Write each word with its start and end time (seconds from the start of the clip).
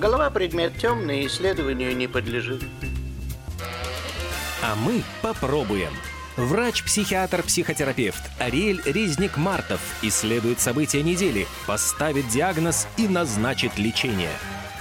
Голова 0.00 0.30
предмет 0.30 0.78
темный, 0.78 1.26
исследованию 1.26 1.94
не 1.94 2.06
подлежит. 2.06 2.64
А 4.62 4.74
мы 4.74 5.02
попробуем. 5.20 5.92
Врач-психиатр-психотерапевт 6.38 8.22
Ариэль 8.38 8.80
Резник-Мартов 8.86 9.80
исследует 10.00 10.58
события 10.58 11.02
недели, 11.02 11.46
поставит 11.66 12.26
диагноз 12.28 12.88
и 12.96 13.08
назначит 13.08 13.76
лечение. 13.76 14.32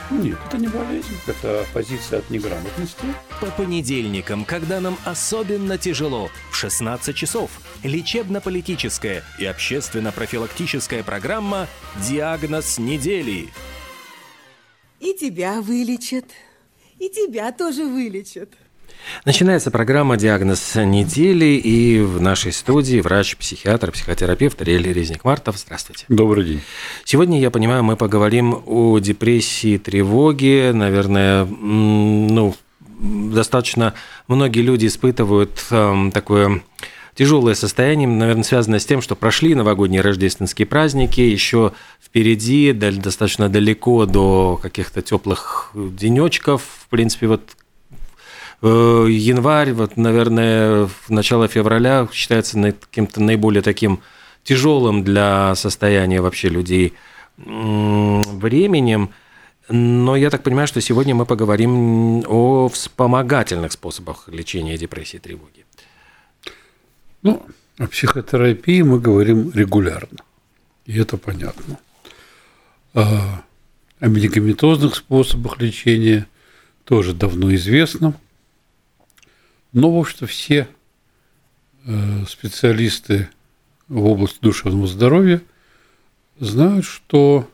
Нет, 0.10 0.38
это 0.48 0.58
не 0.58 0.68
болезнь, 0.68 1.18
это 1.28 1.66
позиция 1.74 2.20
от 2.20 2.30
неграмотности. 2.30 3.04
По 3.42 3.48
понедельникам, 3.48 4.46
когда 4.46 4.80
нам 4.80 4.98
особенно 5.04 5.78
тяжело, 5.78 6.30
в 6.50 6.56
16 6.56 7.14
часов, 7.14 7.52
лечебно-политическая 7.84 9.24
и 9.38 9.46
общественно-профилактическая 9.46 11.04
программа 11.04 11.68
«Диагноз 12.08 12.80
недели». 12.80 13.50
И 15.00 15.14
тебя 15.14 15.62
вылечат, 15.62 16.26
и 16.98 17.10
тебя 17.10 17.52
тоже 17.54 17.86
вылечат. 17.86 18.50
Начинается 19.24 19.72
программа 19.72 20.18
«Диагноз 20.18 20.76
недели», 20.76 21.56
и 21.56 22.02
в 22.02 22.20
нашей 22.20 22.52
студии 22.52 23.00
врач-психиатр, 23.00 23.92
психотерапевт 23.92 24.62
Риэль 24.62 24.92
Резник-Мартов. 24.92 25.58
Здравствуйте. 25.58 26.06
Добрый 26.10 26.46
день. 26.46 26.62
Сегодня, 27.06 27.40
я 27.40 27.50
понимаю, 27.50 27.84
мы 27.84 27.96
поговорим 27.96 28.62
о 28.66 29.00
депрессии, 29.00 29.78
тревоге. 29.78 30.74
Наверное, 30.74 31.46
ну, 31.46 32.54
достаточно 33.00 33.94
многие 34.28 34.62
люди 34.62 34.88
испытывают 34.88 35.66
э, 35.72 36.10
такое 36.14 36.62
тяжелое 37.16 37.56
состояние, 37.56 38.08
наверное, 38.08 38.44
связанное 38.44 38.80
с 38.80 38.86
тем, 38.86 39.02
что 39.02 39.16
прошли 39.16 39.56
новогодние 39.56 40.02
рождественские 40.02 40.66
праздники, 40.66 41.22
еще 41.22 41.74
впереди, 42.04 42.72
достаточно 42.74 43.50
далеко 43.50 44.06
до 44.06 44.60
каких-то 44.62 45.02
теплых 45.02 45.72
денечков. 45.74 46.64
В 46.84 46.88
принципе, 46.90 47.28
вот 47.28 47.56
Э, 48.62 49.08
январь, 49.10 49.72
вот, 49.72 49.96
наверное, 49.96 50.90
начало 51.08 51.48
февраля 51.48 52.08
считается 52.12 52.60
каким-то 52.72 53.22
наиболее 53.22 53.62
таким 53.62 54.02
тяжелым 54.44 55.04
для 55.04 55.56
состояния 55.56 56.22
вообще 56.22 56.50
людей 56.50 56.94
временем. 57.38 59.12
Но 59.70 60.16
я 60.16 60.30
так 60.30 60.44
понимаю, 60.44 60.68
что 60.68 60.82
сегодня 60.82 61.16
мы 61.16 61.26
поговорим 61.26 62.24
о 62.28 62.68
вспомогательных 62.68 63.72
способах 63.72 64.28
лечения 64.28 64.78
депрессии 64.78 65.18
и 65.18 65.20
тревоги. 65.20 65.66
Ну, 67.22 67.46
о 67.78 67.88
психотерапии 67.88 68.82
мы 68.82 69.00
говорим 69.00 69.52
регулярно, 69.52 70.20
и 70.86 70.98
это 70.98 71.18
понятно. 71.18 71.80
А 72.94 73.44
о 74.00 74.08
медикаментозных 74.08 74.96
способах 74.96 75.60
лечения 75.60 76.28
тоже 76.86 77.14
давно 77.14 77.54
известно– 77.54 78.14
но, 79.72 79.92
в 79.92 80.00
общем-то, 80.00 80.26
все 80.26 80.68
э, 81.86 82.26
специалисты 82.28 83.30
в 83.88 84.04
области 84.06 84.40
душевного 84.42 84.88
здоровья 84.88 85.42
знают, 86.40 86.86
что 86.86 87.50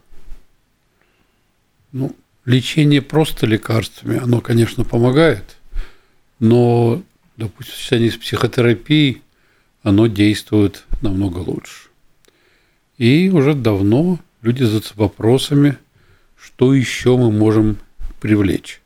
ну, 1.91 2.16
лечение 2.45 3.02
просто 3.02 3.45
лекарствами, 3.45 4.17
оно, 4.17 4.39
конечно, 4.39 4.85
помогает, 4.85 5.57
но, 6.39 7.03
допустим, 7.35 7.73
в 7.73 7.77
сочетании 7.77 8.09
с 8.09 8.17
психотерапией 8.17 9.22
оно 9.86 10.08
действует 10.08 10.83
намного 11.02 11.38
лучше. 11.38 11.89
И 12.97 13.30
уже 13.30 13.53
давно 13.53 14.19
люди 14.41 14.64
задаются 14.64 14.95
вопросами, 14.95 15.78
что 16.36 16.73
еще 16.73 17.16
мы 17.16 17.31
можем 17.31 17.78
привлечь. 18.19 18.81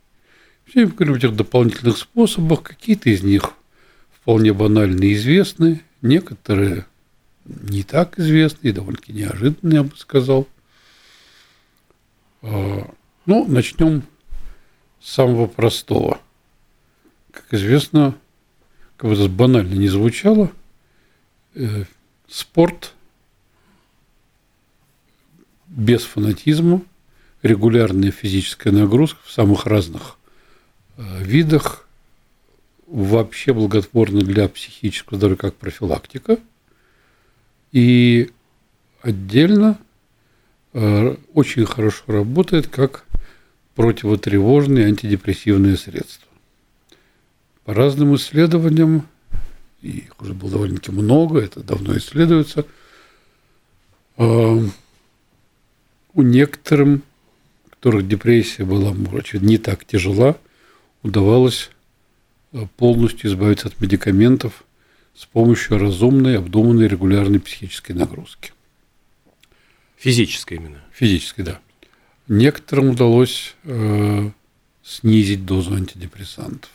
Все 0.67 0.85
говорим 0.85 1.13
о 1.13 1.17
этих 1.17 1.37
дополнительных 1.37 1.97
способах. 1.97 2.63
Какие-то 2.63 3.09
из 3.09 3.23
них 3.23 3.53
вполне 4.11 4.51
банально 4.51 5.13
известны, 5.13 5.81
некоторые 6.01 6.85
не 7.45 7.83
так 7.83 8.19
известны 8.19 8.67
и 8.67 8.73
довольно-таки 8.73 9.13
неожиданные, 9.13 9.77
я 9.77 9.83
бы 9.83 9.95
сказал. 9.95 10.49
А, 12.41 12.93
ну, 13.25 13.47
начнем 13.47 14.03
с 15.01 15.13
самого 15.13 15.47
простого. 15.47 16.19
Как 17.31 17.53
известно, 17.53 18.15
как 18.97 19.09
бы 19.09 19.15
это 19.15 19.29
банально 19.29 19.75
не 19.75 19.87
звучало, 19.87 20.51
э, 21.55 21.85
спорт 22.27 22.93
без 25.67 26.03
фанатизма, 26.03 26.81
регулярная 27.41 28.11
физическая 28.11 28.73
нагрузка 28.73 29.19
в 29.23 29.31
самых 29.31 29.65
разных 29.65 30.19
Э, 30.99 31.23
видах 31.23 31.87
вообще 32.85 33.53
благотворно 33.53 34.21
для 34.21 34.49
психического 34.49 35.17
здоровья 35.17 35.37
как 35.37 35.55
профилактика. 35.55 36.37
И 37.71 38.31
отдельно 39.01 39.79
э, 40.73 41.15
очень 41.33 41.65
хорошо 41.65 42.03
работает 42.07 42.67
как 42.67 43.05
противотревожные 43.75 44.87
антидепрессивные 44.87 45.77
средства. 45.77 46.27
По 47.63 47.73
разным 47.73 48.15
исследованиям, 48.15 49.07
и 49.81 49.89
их 49.89 50.21
уже 50.21 50.33
было 50.33 50.51
довольно-таки 50.51 50.91
много, 50.91 51.39
это 51.39 51.61
давно 51.61 51.97
исследуется, 51.97 52.65
э, 54.17 54.59
у 56.13 56.21
некоторым, 56.21 57.03
у 57.65 57.69
которых 57.69 58.07
депрессия 58.07 58.65
была, 58.65 58.93
может, 58.93 59.33
не 59.41 59.57
так 59.57 59.85
тяжела– 59.85 60.37
удавалось 61.03 61.69
э, 62.51 62.65
полностью 62.77 63.29
избавиться 63.29 63.67
от 63.67 63.79
медикаментов 63.79 64.63
с 65.15 65.25
помощью 65.25 65.77
разумной, 65.77 66.37
обдуманной, 66.37 66.87
регулярной 66.87 67.39
психической 67.39 67.95
нагрузки. 67.95 68.53
Физической 69.97 70.55
именно? 70.55 70.81
Физической, 70.93 71.43
да. 71.43 71.59
Некоторым 72.27 72.89
удалось 72.89 73.55
э, 73.63 74.31
снизить 74.83 75.45
дозу 75.45 75.73
антидепрессантов. 75.73 76.69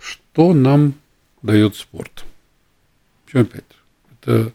Что 0.00 0.54
нам 0.54 0.94
дает 1.42 1.76
спорт? 1.76 2.24
Чем 3.30 3.42
опять? 3.42 3.64
Это 4.12 4.52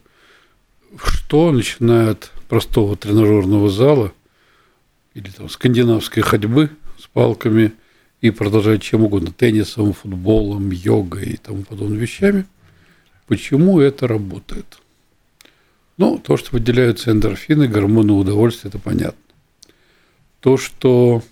что, 1.02 1.52
начиная 1.52 2.10
от 2.10 2.32
простого 2.48 2.96
тренажерного 2.96 3.70
зала 3.70 4.12
или 5.14 5.30
там 5.30 5.48
скандинавской 5.48 6.22
ходьбы– 6.22 6.70
с 6.98 7.06
палками 7.06 7.72
и 8.20 8.30
продолжать 8.30 8.82
чем 8.82 9.04
угодно, 9.04 9.32
теннисом, 9.32 9.92
футболом, 9.92 10.70
йогой 10.70 11.30
и 11.30 11.36
тому 11.36 11.62
подобными 11.62 12.00
вещами. 12.00 12.46
Почему 13.26 13.80
это 13.80 14.06
работает? 14.06 14.78
Ну, 15.96 16.18
то, 16.18 16.36
что 16.36 16.52
выделяются 16.52 17.10
эндорфины, 17.10 17.68
гормоны 17.68 18.12
удовольствия, 18.12 18.68
это 18.68 18.78
понятно. 18.78 19.20
То, 20.40 20.56
что 20.56 21.22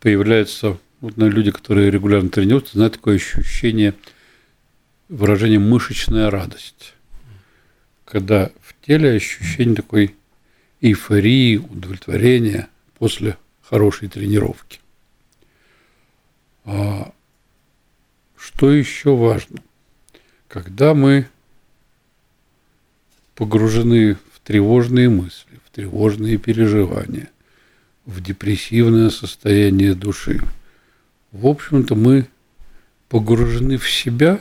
появляется, 0.00 0.78
вот 1.00 1.16
на 1.16 1.24
люди, 1.24 1.50
которые 1.50 1.90
регулярно 1.90 2.28
тренируются, 2.28 2.74
знают 2.74 2.94
такое 2.94 3.16
ощущение, 3.16 3.94
выражение 5.08 5.58
мышечная 5.58 6.30
радость. 6.30 6.94
Когда 8.04 8.50
в 8.60 8.74
теле 8.84 9.12
ощущение 9.12 9.76
такой 9.76 10.14
эйфории, 10.80 11.56
удовлетворения 11.56 12.68
после 12.98 13.36
хорошей 13.62 14.08
тренировки. 14.08 14.80
А 16.64 17.12
что 18.36 18.72
еще 18.72 19.14
важно? 19.14 19.62
Когда 20.48 20.94
мы 20.94 21.28
погружены 23.34 24.14
в 24.14 24.40
тревожные 24.42 25.08
мысли, 25.08 25.60
в 25.64 25.70
тревожные 25.70 26.38
переживания, 26.38 27.30
в 28.06 28.22
депрессивное 28.22 29.10
состояние 29.10 29.94
души, 29.94 30.40
в 31.38 31.46
общем-то, 31.46 31.94
мы 31.94 32.26
погружены 33.08 33.78
в 33.78 33.90
себя, 33.90 34.40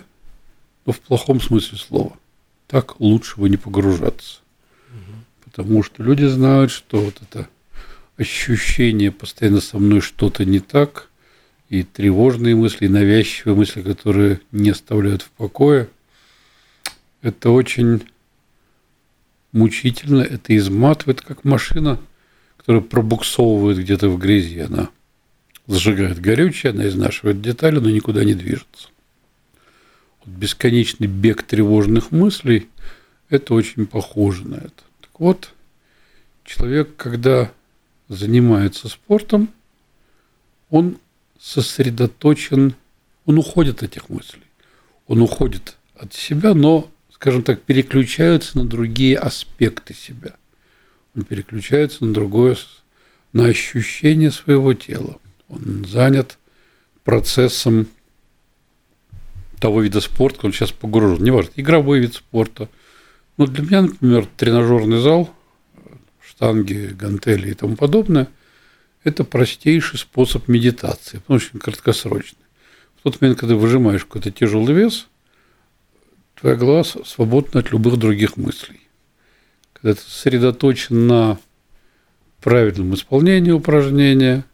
но 0.85 0.93
в 0.93 0.99
плохом 0.99 1.39
смысле 1.39 1.77
слова. 1.77 2.17
Так 2.67 2.99
лучше 2.99 3.39
бы 3.39 3.49
не 3.49 3.57
погружаться. 3.57 4.39
Потому 5.43 5.83
что 5.83 6.03
люди 6.03 6.25
знают, 6.25 6.71
что 6.71 6.99
вот 6.99 7.21
это 7.21 7.47
ощущение 8.17 9.11
постоянно 9.11 9.61
со 9.61 9.77
мной 9.77 10.01
что-то 10.01 10.43
не 10.43 10.59
так, 10.59 11.09
и 11.69 11.83
тревожные 11.83 12.55
мысли, 12.55 12.85
и 12.85 12.89
навязчивые 12.89 13.55
мысли, 13.55 13.81
которые 13.81 14.39
не 14.51 14.69
оставляют 14.71 15.21
в 15.21 15.29
покое, 15.31 15.89
это 17.21 17.51
очень 17.51 18.01
мучительно, 19.51 20.21
это 20.21 20.55
изматывает, 20.55 21.21
как 21.21 21.43
машина, 21.43 21.99
которая 22.57 22.81
пробуксовывает 22.81 23.77
где-то 23.79 24.09
в 24.09 24.17
грязи. 24.17 24.59
Она 24.59 24.89
зажигает 25.67 26.19
горючее, 26.19 26.71
она 26.71 26.87
изнашивает 26.87 27.41
детали, 27.41 27.79
но 27.79 27.89
никуда 27.89 28.23
не 28.23 28.33
движется. 28.33 28.89
Вот 30.23 30.33
бесконечный 30.33 31.07
бег 31.07 31.43
тревожных 31.43 32.11
мыслей– 32.11 32.67
это 33.29 33.53
очень 33.53 33.85
похоже 33.85 34.47
на 34.47 34.55
это. 34.55 34.83
Так 35.01 35.19
вот, 35.19 35.53
человек, 36.45 36.95
когда 36.95 37.51
занимается 38.07 38.87
спортом, 38.87 39.49
он 40.69 40.97
сосредоточен, 41.39 42.75
он 43.25 43.37
уходит 43.37 43.83
от 43.83 43.91
этих 43.91 44.09
мыслей, 44.09 44.43
он 45.07 45.21
уходит 45.21 45.77
от 45.95 46.13
себя, 46.13 46.53
но, 46.53 46.89
скажем 47.11 47.43
так, 47.43 47.61
переключается 47.61 48.57
на 48.57 48.65
другие 48.65 49.17
аспекты 49.17 49.93
себя. 49.93 50.35
Он 51.15 51.23
переключается 51.23 52.05
на 52.05 52.13
другое, 52.13 52.55
на 53.33 53.45
ощущение 53.45 54.31
своего 54.31 54.73
тела. 54.73 55.19
Он 55.49 55.85
занят 55.85 56.37
процессом 57.03 57.87
того 59.59 59.81
вида 59.81 60.01
спорта, 60.01 60.45
он 60.45 60.53
сейчас 60.53 60.71
погружен. 60.71 61.23
Неважно, 61.23 61.51
игровой 61.55 61.99
вид 61.99 62.15
спорта. 62.15 62.69
Но 63.37 63.45
для 63.45 63.63
меня, 63.63 63.81
например, 63.83 64.27
тренажерный 64.37 64.99
зал, 64.99 65.29
штанги, 66.21 66.93
гантели 66.93 67.51
и 67.51 67.53
тому 67.53 67.75
подобное, 67.75 68.27
это 69.03 69.23
простейший 69.23 69.99
способ 69.99 70.47
медитации, 70.47 71.21
он 71.27 71.39
краткосрочный. 71.39 72.39
В 72.97 73.03
тот 73.03 73.21
момент, 73.21 73.39
когда 73.39 73.55
выжимаешь 73.55 74.05
какой-то 74.05 74.31
тяжелый 74.31 74.75
вес, 74.75 75.07
твоя 76.35 76.55
голова 76.55 76.83
свободна 76.83 77.61
от 77.61 77.71
любых 77.71 77.97
других 77.97 78.37
мыслей. 78.37 78.81
Когда 79.73 79.93
ты 79.93 80.01
сосредоточен 80.01 81.07
на 81.07 81.39
правильном 82.41 82.93
исполнении 82.95 83.51
упражнения, 83.51 84.45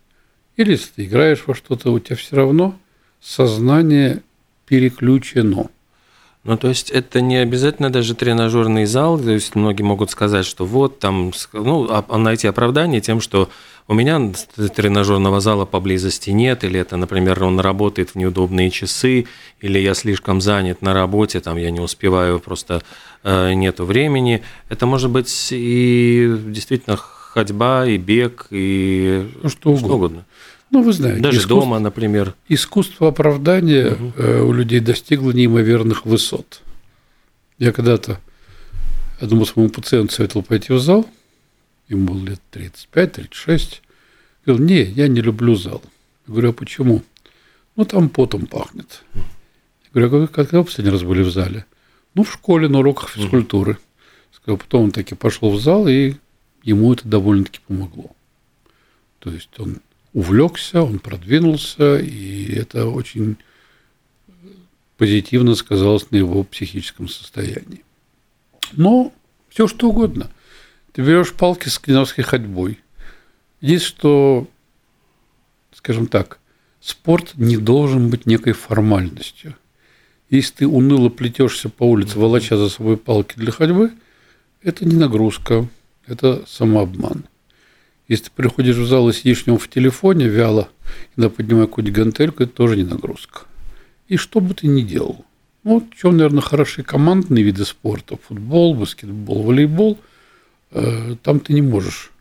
или 0.55 0.71
если 0.71 0.89
ты 0.95 1.05
играешь 1.05 1.43
во 1.45 1.55
что-то, 1.55 1.91
у 1.91 1.99
тебя 1.99 2.15
все 2.15 2.35
равно 2.35 2.75
сознание 3.21 4.21
переключено. 4.65 5.69
Ну, 6.43 6.57
то 6.57 6.67
есть 6.67 6.89
это 6.91 7.21
не 7.21 7.37
обязательно 7.37 7.89
даже 7.89 8.15
тренажерный 8.15 8.85
зал, 8.85 9.17
то 9.17 9.31
есть 9.31 9.55
многие 9.55 9.83
могут 9.83 10.11
сказать, 10.11 10.45
что 10.45 10.65
вот 10.65 10.99
там, 10.99 11.31
ну, 11.53 11.87
а 11.89 12.17
найти 12.17 12.47
оправдание 12.47 12.99
тем, 12.99 13.21
что 13.21 13.49
у 13.87 13.93
меня 13.93 14.33
тренажерного 14.75 15.39
зала 15.39 15.65
поблизости 15.65 16.31
нет, 16.31 16.65
или 16.65 16.79
это, 16.79 16.97
например, 16.97 17.41
он 17.43 17.61
работает 17.61 18.09
в 18.09 18.15
неудобные 18.15 18.71
часы, 18.71 19.25
или 19.61 19.79
я 19.79 19.93
слишком 19.93 20.41
занят 20.41 20.81
на 20.81 20.93
работе, 20.93 21.39
там 21.39 21.57
я 21.57 21.71
не 21.71 21.79
успеваю, 21.79 22.39
просто 22.41 22.81
э, 23.23 23.53
нету 23.53 23.85
времени. 23.85 24.43
Это 24.67 24.85
может 24.85 25.11
быть 25.11 25.47
и 25.51 26.35
действительно 26.47 26.97
ходьба, 26.97 27.85
и 27.85 27.97
бег, 27.97 28.47
и 28.51 29.29
что, 29.47 29.69
угодно. 29.69 29.79
что 29.79 29.95
угодно. 29.95 30.25
Ну, 30.73 30.81
вы 30.81 30.91
знаете. 30.91 31.21
Даже 31.21 31.37
искусство, 31.37 31.61
дома, 31.61 31.77
например. 31.77 32.33
Искусство 32.47 33.09
оправдания 33.09 33.91
угу. 33.91 34.47
у 34.47 34.53
людей 34.53 34.79
достигло 34.79 35.29
неимоверных 35.29 36.03
высот. 36.07 36.63
Я 37.59 37.71
когда-то 37.71 38.19
одному 39.21 39.45
своему 39.45 39.69
пациенту 39.69 40.15
советовал 40.15 40.43
пойти 40.43 40.73
в 40.73 40.79
зал, 40.79 41.07
ему 41.89 42.07
было 42.07 42.25
лет 42.25 42.41
35-36. 42.53 43.81
Говорил, 44.47 44.65
не, 44.65 44.81
я 44.81 45.07
не 45.07 45.21
люблю 45.21 45.53
зал. 45.53 45.83
Я 46.25 46.31
говорю, 46.31 46.49
а 46.49 46.53
почему? 46.53 47.03
Ну, 47.75 47.85
там 47.85 48.09
потом 48.09 48.47
пахнет. 48.47 49.03
Я 49.13 49.21
говорю, 50.07 50.23
а 50.23 50.27
когда 50.27 50.57
вы 50.57 50.63
последний 50.63 50.91
раз 50.91 51.03
были 51.03 51.21
в 51.21 51.29
зале? 51.29 51.67
Ну, 52.15 52.23
в 52.23 52.33
школе, 52.33 52.67
на 52.67 52.79
уроках 52.79 53.09
физкультуры. 53.09 53.77
Сказал, 54.31 54.57
потом 54.57 54.85
он 54.85 54.91
таки 54.91 55.13
пошел 55.13 55.51
в 55.51 55.61
зал, 55.61 55.87
и 55.87 56.15
ему 56.63 56.91
это 56.93 57.07
довольно-таки 57.07 57.59
помогло. 57.67 58.09
То 59.19 59.29
есть 59.29 59.51
он 59.59 59.77
увлекся, 60.13 60.83
он 60.83 60.99
продвинулся, 60.99 61.97
и 61.97 62.53
это 62.53 62.87
очень 62.87 63.37
позитивно 64.97 65.55
сказалось 65.55 66.11
на 66.11 66.17
его 66.17 66.43
психическом 66.43 67.07
состоянии. 67.09 67.83
Но 68.73 69.11
все 69.49 69.67
что 69.67 69.89
угодно. 69.89 70.31
Ты 70.93 71.01
берешь 71.01 71.33
палки 71.33 71.67
с 71.67 71.79
клиновской 71.79 72.23
ходьбой. 72.23 72.79
Есть 73.59 73.85
что, 73.85 74.47
скажем 75.73 76.07
так, 76.07 76.39
спорт 76.79 77.33
не 77.35 77.57
должен 77.57 78.09
быть 78.09 78.25
некой 78.25 78.53
формальностью. 78.53 79.55
Если 80.29 80.53
ты 80.53 80.67
уныло 80.67 81.09
плетешься 81.09 81.69
по 81.69 81.83
улице, 81.83 82.19
волоча 82.19 82.57
за 82.57 82.69
собой 82.69 82.97
палки 82.97 83.35
для 83.35 83.51
ходьбы, 83.51 83.91
это 84.61 84.85
не 84.85 84.95
нагрузка, 84.95 85.67
это 86.07 86.43
самообман. 86.47 87.25
Если 88.07 88.25
ты 88.25 88.31
приходишь 88.35 88.75
в 88.75 88.85
зал 88.85 89.09
и 89.09 89.13
сидишь 89.13 89.43
в 89.43 89.47
нем 89.47 89.57
в 89.57 89.67
телефоне 89.69 90.27
вяло, 90.27 90.69
иногда 91.15 91.35
поднимая 91.35 91.67
какую-нибудь 91.67 91.97
гантельку, 91.97 92.43
это 92.43 92.51
тоже 92.51 92.75
не 92.75 92.83
нагрузка. 92.83 93.41
И 94.07 94.17
что 94.17 94.39
бы 94.41 94.53
ты 94.53 94.67
ни 94.67 94.81
делал. 94.81 95.25
Вот 95.63 95.85
в 95.91 95.95
чем, 95.95 96.17
наверное, 96.17 96.41
хороши 96.41 96.83
командные 96.83 97.43
виды 97.43 97.63
спорта. 97.63 98.17
Футбол, 98.27 98.75
баскетбол, 98.75 99.43
волейбол. 99.43 99.97
Э, 100.71 101.15
там 101.23 101.39
ты 101.39 101.53
не 101.53 101.61
можешь 101.61 102.11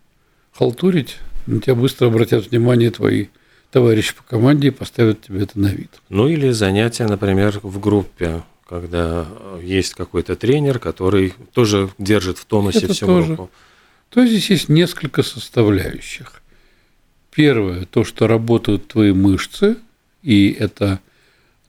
халтурить, 0.52 1.16
на 1.46 1.60
тебя 1.60 1.74
быстро 1.74 2.06
обратят 2.06 2.50
внимание 2.50 2.90
твои 2.90 3.26
товарищи 3.72 4.14
по 4.14 4.22
команде 4.22 4.68
и 4.68 4.70
поставят 4.70 5.22
тебе 5.22 5.42
это 5.42 5.58
на 5.58 5.68
вид. 5.68 5.90
Ну 6.08 6.28
или 6.28 6.50
занятия, 6.50 7.06
например, 7.06 7.58
в 7.62 7.80
группе, 7.80 8.42
когда 8.68 9.26
есть 9.60 9.94
какой-то 9.94 10.36
тренер, 10.36 10.78
который 10.78 11.34
тоже 11.52 11.88
держит 11.98 12.38
в 12.38 12.44
тонусе 12.44 12.84
это 12.84 12.94
всю 12.94 13.06
тоже. 13.06 13.34
группу 13.34 13.50
то 14.12 14.26
здесь 14.26 14.50
есть 14.50 14.68
несколько 14.68 15.22
составляющих. 15.22 16.42
Первое, 17.30 17.86
то, 17.86 18.04
что 18.04 18.26
работают 18.26 18.88
твои 18.88 19.12
мышцы, 19.12 19.78
и 20.22 20.50
это 20.50 21.00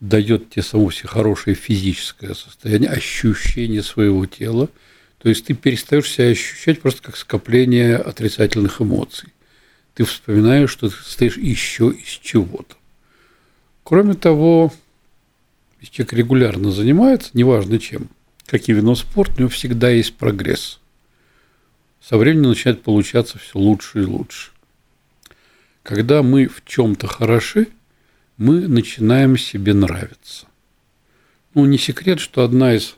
дает 0.00 0.50
тебе 0.50 0.62
само 0.62 0.90
себе 0.90 1.08
хорошее 1.08 1.56
физическое 1.56 2.34
состояние, 2.34 2.90
ощущение 2.90 3.82
своего 3.82 4.26
тела. 4.26 4.68
То 5.22 5.30
есть 5.30 5.46
ты 5.46 5.54
перестаешь 5.54 6.06
себя 6.06 6.28
ощущать 6.28 6.82
просто 6.82 7.00
как 7.00 7.16
скопление 7.16 7.96
отрицательных 7.96 8.82
эмоций. 8.82 9.30
Ты 9.94 10.04
вспоминаешь, 10.04 10.70
что 10.70 10.90
ты 10.90 10.96
состоишь 10.96 11.38
еще 11.38 11.92
из 11.92 12.08
чего-то. 12.08 12.76
Кроме 13.84 14.12
того, 14.12 14.70
если 15.80 15.94
человек 15.94 16.12
регулярно 16.12 16.72
занимается, 16.72 17.30
неважно 17.32 17.78
чем, 17.78 18.10
как 18.44 18.68
и 18.68 18.74
вино 18.74 18.96
спорт, 18.96 19.32
у 19.36 19.40
него 19.40 19.48
всегда 19.48 19.88
есть 19.88 20.12
прогресс– 20.16 20.78
со 22.06 22.18
временем 22.18 22.50
начинает 22.50 22.82
получаться 22.82 23.38
все 23.38 23.58
лучше 23.58 24.02
и 24.02 24.04
лучше. 24.04 24.50
Когда 25.82 26.22
мы 26.22 26.48
в 26.48 26.62
чем-то 26.64 27.06
хороши, 27.06 27.68
мы 28.36 28.68
начинаем 28.68 29.38
себе 29.38 29.72
нравиться. 29.72 30.46
Ну, 31.54 31.64
не 31.64 31.78
секрет, 31.78 32.20
что 32.20 32.44
одна 32.44 32.74
из 32.74 32.96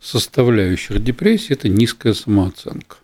составляющих 0.00 1.02
депрессии– 1.02 1.50
это 1.52 1.68
низкая 1.68 2.14
самооценка. 2.14 2.96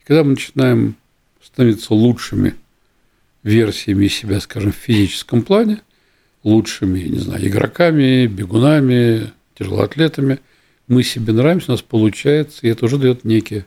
И 0.00 0.04
когда 0.04 0.24
мы 0.24 0.30
начинаем 0.30 0.96
становиться 1.42 1.92
лучшими 1.92 2.54
версиями 3.42 4.08
себя, 4.08 4.40
скажем, 4.40 4.72
в 4.72 4.76
физическом 4.76 5.42
плане, 5.42 5.82
лучшими, 6.42 7.00
не 7.00 7.18
знаю, 7.18 7.46
игроками, 7.46 8.26
бегунами, 8.26 9.32
тяжелоатлетами, 9.58 10.38
мы 10.86 11.02
себе 11.02 11.32
нравимся, 11.32 11.72
у 11.72 11.72
нас 11.72 11.82
получается, 11.82 12.60
и 12.62 12.68
это 12.68 12.86
уже 12.86 12.96
дает 12.98 13.24
некие 13.24 13.66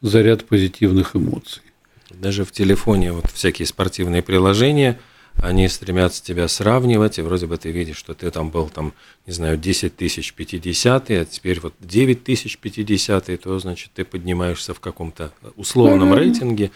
заряд 0.00 0.44
позитивных 0.44 1.16
эмоций. 1.16 1.62
Даже 2.10 2.44
в 2.44 2.52
телефоне 2.52 3.12
вот 3.12 3.30
всякие 3.30 3.66
спортивные 3.66 4.22
приложения, 4.22 4.98
они 5.40 5.68
стремятся 5.68 6.24
тебя 6.24 6.48
сравнивать, 6.48 7.18
и 7.18 7.22
вроде 7.22 7.46
бы 7.46 7.56
ты 7.56 7.70
видишь, 7.70 7.96
что 7.96 8.14
ты 8.14 8.30
там 8.30 8.50
был, 8.50 8.68
там, 8.68 8.92
не 9.26 9.32
знаю, 9.32 9.56
10 9.56 9.94
тысяч 9.94 10.32
50, 10.32 11.10
а 11.10 11.24
теперь 11.24 11.60
вот 11.60 11.74
9 11.80 12.24
тысяч 12.24 12.58
50, 12.58 13.40
то, 13.40 13.58
значит, 13.58 13.90
ты 13.94 14.04
поднимаешься 14.04 14.74
в 14.74 14.80
каком-то 14.80 15.32
условном 15.56 16.10
наверное, 16.10 16.32
рейтинге. 16.32 16.70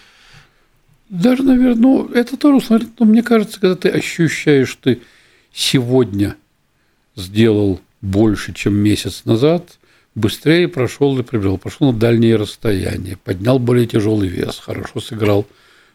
Даже, 1.09 1.43
наверное, 1.43 1.83
ну, 1.83 2.09
это 2.09 2.37
тоже, 2.37 2.65
смотри, 2.65 2.89
но 2.99 3.07
мне 3.07 3.23
кажется, 3.23 3.59
когда 3.61 3.75
ты 3.75 3.89
ощущаешь, 3.89 4.69
что 4.69 4.95
ты 4.95 5.03
сегодня 5.53 6.37
сделал 7.17 7.81
больше, 8.01 8.53
чем 8.53 8.75
месяц 8.75 9.25
назад, 9.25 9.79
быстрее 10.15 10.69
прошел 10.69 11.19
и 11.19 11.23
прибежал, 11.23 11.59
пошел 11.59 11.93
на 11.93 11.99
дальние 11.99 12.37
расстояния, 12.37 13.17
поднял 13.17 13.59
более 13.59 13.87
тяжелый 13.87 14.29
вес, 14.29 14.59
хорошо 14.59 15.01
сыграл 15.01 15.47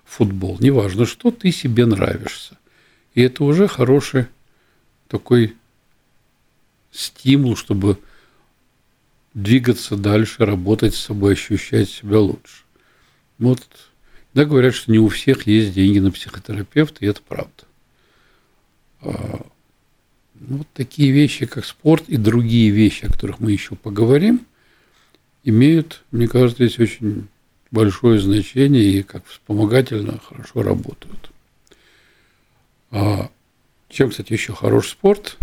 в 0.05 0.15
футбол. 0.15 0.57
Неважно, 0.59 1.05
что 1.05 1.31
ты 1.31 1.51
себе 1.51 1.85
нравишься. 1.85 2.57
И 3.13 3.21
это 3.21 3.43
уже 3.43 3.67
хороший 3.67 4.27
такой 5.07 5.55
стимул, 6.91 7.55
чтобы 7.55 7.97
двигаться 9.33 9.95
дальше, 9.95 10.45
работать 10.45 10.95
с 10.95 10.99
собой, 10.99 11.33
ощущать 11.33 11.89
себя 11.89 12.19
лучше. 12.19 12.63
Вот, 13.37 13.61
да, 14.33 14.45
говорят, 14.45 14.73
что 14.73 14.91
не 14.91 14.99
у 14.99 15.07
всех 15.09 15.45
есть 15.45 15.73
деньги 15.73 15.99
на 15.99 16.11
психотерапевта, 16.11 17.05
и 17.05 17.07
это 17.07 17.21
правда. 17.21 17.63
Ну, 20.47 20.59
вот 20.59 20.67
такие 20.73 21.11
вещи, 21.11 21.45
как 21.45 21.65
спорт 21.65 22.05
и 22.07 22.15
другие 22.15 22.69
вещи, 22.69 23.03
о 23.03 23.11
которых 23.11 23.41
мы 23.41 23.51
еще 23.51 23.75
поговорим, 23.75 24.45
имеют, 25.43 26.03
мне 26.11 26.29
кажется, 26.29 26.65
здесь 26.65 26.79
очень 26.79 27.27
большое 27.69 28.17
значение 28.21 28.83
и 28.83 29.03
как 29.03 29.25
вспомогательно 29.25 30.19
хорошо 30.19 30.63
работают. 30.63 31.31
А 32.91 33.29
чем, 33.89 34.09
кстати, 34.09 34.31
еще 34.31 34.53
хорош 34.53 34.91
спорт? 34.91 35.37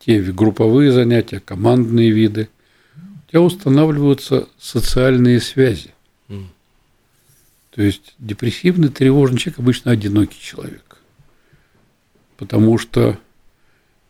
Те 0.00 0.20
групповые 0.20 0.90
занятия, 0.90 1.38
командные 1.38 2.10
виды. 2.10 2.48
У 2.96 3.30
тебя 3.30 3.40
устанавливаются 3.40 4.48
социальные 4.58 5.40
связи. 5.40 5.94
Mm. 6.28 6.46
То 7.70 7.82
есть 7.82 8.16
депрессивный, 8.18 8.88
тревожный 8.88 9.38
человек 9.38 9.60
обычно 9.60 9.92
одинокий 9.92 10.40
человек. 10.40 10.98
Потому 12.36 12.78
что 12.78 13.16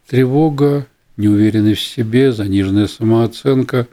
тревога, 0.07 0.87
неуверенность 1.17 1.83
в 1.83 1.87
себе, 1.89 2.33
заниженная 2.33 2.87
самооценка, 2.87 3.89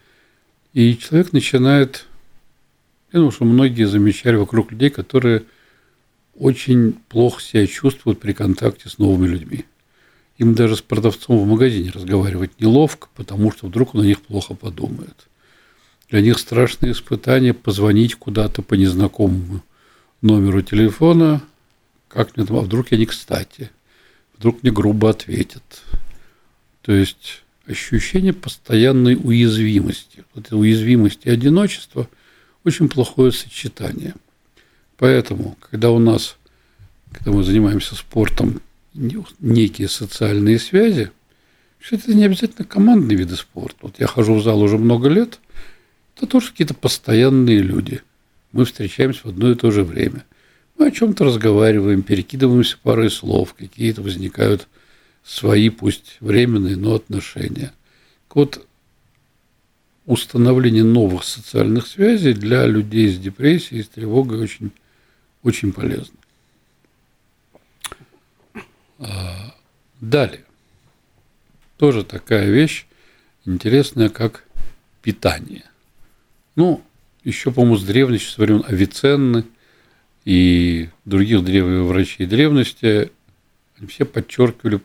и 0.74 0.98
человек 0.98 1.34
начинает, 1.34 2.06
я 3.12 3.20
думаю, 3.20 3.32
что 3.32 3.46
многие 3.46 3.86
замечали 3.86 4.36
вокруг 4.36 4.72
людей, 4.72 4.90
которые 4.90 5.44
очень 6.36 6.94
плохо 7.10 7.42
себя 7.42 7.68
чувствуют 7.68 8.20
при 8.20 8.34
контакте 8.34 8.90
с 8.90 8.98
новыми 8.98 9.28
людьми. 9.28 9.66
Им 10.38 10.56
даже 10.56 10.76
с 10.76 10.82
продавцом 10.82 11.38
в 11.38 11.48
магазине 11.48 11.92
разговаривать 11.92 12.60
неловко, 12.60 13.10
потому 13.16 13.52
что 13.52 13.68
вдруг 13.68 13.94
он 13.94 14.02
о 14.02 14.06
них 14.06 14.22
плохо 14.22 14.56
подумает. 14.56 15.28
Для 16.10 16.22
них 16.22 16.40
страшное 16.40 16.92
испытание 16.92 17.54
позвонить 17.54 18.16
куда-то 18.16 18.62
по 18.62 18.74
незнакомому 18.74 19.62
номеру 20.22 20.62
телефона, 20.62 21.42
как 22.08 22.36
мне 22.36 22.46
там, 22.46 22.58
а 22.58 22.62
вдруг 22.62 22.92
я 22.92 22.98
не 22.98 23.06
кстати, 23.06 23.70
вдруг 24.38 24.64
мне 24.64 24.72
грубо 24.72 25.10
ответят. 25.10 25.84
То 26.82 26.94
есть 26.94 27.44
ощущение 27.68 28.34
постоянной 28.34 29.16
уязвимости. 29.16 30.24
Вот 30.34 30.52
уязвимость 30.52 31.22
и 31.24 31.30
одиночество– 31.30 32.10
очень 32.64 32.90
плохое 32.90 33.32
сочетание. 33.32 34.14
Поэтому, 34.98 35.58
когда 35.70 35.90
у 35.92 36.00
нас, 36.00 36.38
когда 37.12 37.32
мы 37.32 37.44
занимаемся 37.44 37.96
спортом, 37.96 38.62
некие 38.94 39.88
социальные 39.88 40.60
связи, 40.60 41.12
что 41.80 41.96
это 41.96 42.14
не 42.14 42.26
обязательно 42.26 42.68
командные 42.68 43.18
виды 43.18 43.36
спорта. 43.36 43.78
Вот 43.82 43.96
я 44.00 44.06
хожу 44.06 44.36
в 44.36 44.44
зал 44.44 44.62
уже 44.62 44.78
много 44.78 45.10
лет, 45.10 45.40
это 46.16 46.28
тоже 46.28 46.52
какие-то 46.52 46.76
постоянные 46.76 47.60
люди. 47.60 48.02
Мы 48.52 48.66
встречаемся 48.66 49.22
в 49.24 49.26
одно 49.28 49.50
и 49.50 49.56
то 49.56 49.72
же 49.72 49.84
время. 49.84 50.24
Мы 50.78 50.88
о 50.88 50.92
чем-то 50.92 51.24
разговариваем, 51.24 52.04
перекидываемся 52.04 52.78
парой 52.84 53.10
слов, 53.10 53.56
какие-то 53.56 54.02
возникают 54.02 54.68
свои, 55.24 55.70
пусть 55.70 56.18
временные, 56.20 56.76
но 56.76 56.96
отношения. 56.96 57.74
Вот 58.34 58.66
установление 60.06 60.84
новых 60.84 61.24
социальных 61.24 61.88
связей 61.88 62.34
для 62.34 62.66
людей 62.66 63.10
с 63.10 63.18
депрессией, 63.18 63.84
с 63.84 63.88
тревогой 63.90 64.40
очень, 64.40 64.72
очень 65.44 65.72
полезно. 65.72 66.18
А, 69.00 69.56
далее. 70.00 70.46
Тоже 71.78 72.04
такая 72.04 72.50
вещь 72.50 72.86
интересная, 73.46 74.10
как 74.10 74.46
питание. 75.02 75.64
Ну, 76.56 76.84
еще, 77.24 77.52
по-моему, 77.52 77.78
с 77.78 77.84
древности, 77.84 78.26
с 78.26 78.38
времен 78.38 78.64
Авиценны 78.68 79.46
и 80.26 80.90
других 81.06 81.44
древних 81.44 81.88
врачей 81.88 82.26
древности, 82.26 83.12
они 83.78 83.88
все 83.88 84.06
подчеркивали 84.06 84.82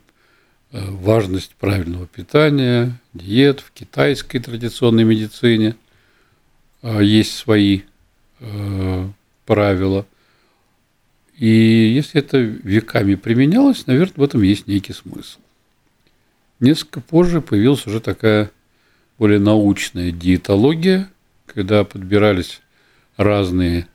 важность 0.73 1.55
правильного 1.55 2.07
питания, 2.07 2.93
диет 3.15 3.61
в 3.61 3.71
китайской 3.73 4.39
традиционной 4.39 5.05
медицине 5.05 5.77
э, 6.83 7.03
есть 7.03 7.37
свои 7.37 7.83
э, 8.41 9.09
правила. 9.45 10.07
И 11.37 11.49
если 11.49 12.21
это 12.21 12.39
веками 12.39 13.15
применялось, 13.15 13.87
наверное, 13.87 14.15
в 14.17 14.23
этом 14.23 14.43
есть 14.43 14.67
некий 14.67 14.93
смысл. 14.93 15.39
Несколько 16.61 17.01
позже 17.01 17.43
появилась 17.43 17.87
уже 17.87 18.01
такая 18.01 18.51
более 19.19 19.39
научная 19.39 20.11
диетология, 20.11 21.11
когда 21.47 21.85
подбирались 21.85 22.61
разные 23.17 23.87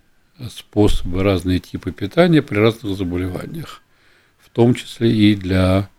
способы, 0.49 1.23
разные 1.23 1.59
типы 1.59 1.91
питания 1.91 2.41
при 2.41 2.57
разных 2.57 2.95
заболеваниях, 2.95 3.81
в 4.39 4.49
том 4.49 4.73
числе 4.73 5.11
и 5.11 5.35
для 5.35 5.89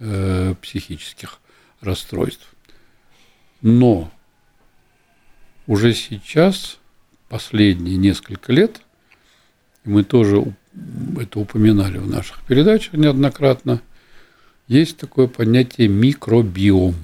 э, 0.00 0.54
психических 0.60 1.38
расстройств. 1.80 2.52
Но 3.62 4.10
уже 5.66 5.94
сейчас, 5.94 6.78
последние 7.28 7.96
несколько 7.96 8.52
лет, 8.52 8.80
мы 9.84 10.02
тоже 10.02 10.54
это 11.18 11.40
упоминали 11.40 11.98
в 11.98 12.08
наших 12.08 12.42
передачах 12.44 12.94
неоднократно, 12.94 13.82
есть 14.66 14.96
такое 14.98 15.26
понятие 15.26 15.88
микробиом. 15.88 16.94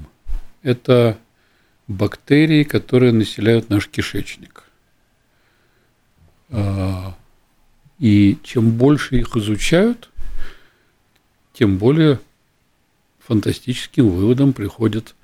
Это 0.63 1.19
бактерии, 1.89 2.65
которые 2.65 3.13
населяют 3.13 3.71
наш 3.71 3.89
кишечник. 3.89 4.65
А, 6.49 7.17
и 7.99 8.39
чем 8.43 8.71
больше 8.73 9.17
их 9.17 9.37
изучают, 9.37 10.11
тем 11.53 11.79
более 11.79 12.21
фантастическим 13.27 14.09
выводам 14.09 14.53
приходят 14.53 15.15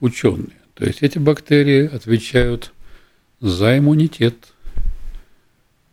ученые. 0.00 0.56
То 0.74 0.84
есть 0.84 1.02
эти 1.02 1.18
бактерии 1.18 1.86
отвечают 1.86 2.72
за 3.40 3.78
иммунитет, 3.78 4.36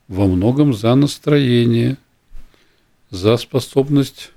во 0.07 0.27
многом 0.27 0.73
за 0.73 0.93
настроение, 0.93 1.97
за 3.09 3.37
способность 3.37 4.31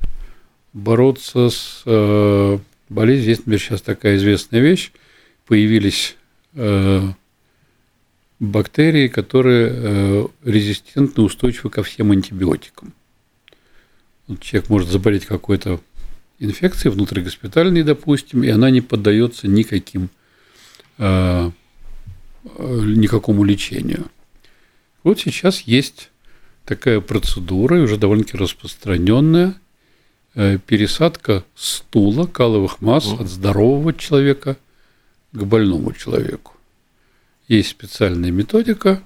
бороться 0.73 1.51
с 1.51 1.83
э, 1.85 2.59
болезнью. 2.89 3.29
Есть, 3.29 3.41
например, 3.41 3.61
сейчас 3.61 3.83
такая 3.83 4.17
известная 4.17 4.61
вещь. 4.61 4.93
Появились 5.47 6.17
э, 6.55 7.03
бактерии, 8.39 9.09
которые 9.09 9.71
э, 9.71 10.27
резистентны, 10.45 11.23
устойчивы 11.23 11.71
ко 11.71 11.83
всем 11.83 12.13
антибиотикам. 12.13 12.95
Вот 14.27 14.41
человек 14.41 14.71
может 14.71 14.89
заболеть 14.89 15.27
какой-то 15.27 15.81
инфекции 16.39 16.89
внутригоспитальной, 16.89 17.83
допустим, 17.83 18.43
и 18.43 18.49
она 18.49 18.71
не 18.71 18.81
поддается 18.81 19.49
никаким, 19.49 20.11
э, 20.99 21.51
э, 22.45 22.81
никакому 22.97 23.45
лечению. 23.45 24.07
Вот 25.03 25.21
сейчас 25.21 25.63
есть 25.63 26.11
такая 26.65 27.01
процедура, 27.01 27.81
уже 27.81 27.97
довольно-таки 27.97 28.37
распространенная, 28.37 29.55
э, 30.35 30.59
пересадка 30.59 31.45
стула, 31.55 32.27
каловых 32.27 32.81
масс 32.81 33.07
от 33.07 33.29
здорового 33.29 33.93
человека 33.93 34.57
к 35.33 35.43
больному 35.45 35.93
человеку. 35.93 36.55
Есть 37.49 37.71
специальная 37.71 38.31
методика, 38.31 39.03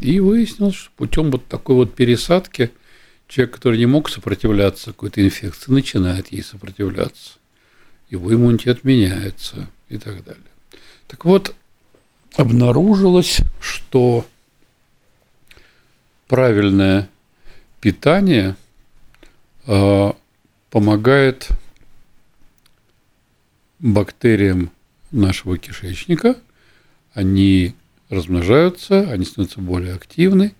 и 0.00 0.20
выяснилось, 0.20 0.76
что 0.76 0.90
путем 0.96 1.30
вот 1.30 1.46
такой 1.46 1.76
вот 1.76 1.94
пересадки– 1.94 2.70
человек, 3.28 3.54
который 3.54 3.78
не 3.78 3.86
мог 3.86 4.08
сопротивляться 4.08 4.86
какой-то 4.86 5.22
инфекции, 5.22 5.70
начинает 5.70 6.32
ей 6.32 6.42
сопротивляться. 6.42 7.34
Его 8.10 8.34
иммунитет 8.34 8.84
меняется 8.84 9.68
и 9.88 9.98
так 9.98 10.24
далее. 10.24 10.42
Так 11.06 11.24
вот, 11.24 11.54
обнаружилось, 12.34 13.40
что 13.60 14.26
правильное 16.26 17.08
питание 17.80 18.56
э, 19.66 20.12
помогает 20.70 21.48
бактериям 23.78 24.70
нашего 25.10 25.58
кишечника, 25.58 26.36
они 27.12 27.74
размножаются, 28.08 29.10
они 29.10 29.24
становятся 29.24 29.60
более 29.60 29.94
активны, 29.94 30.54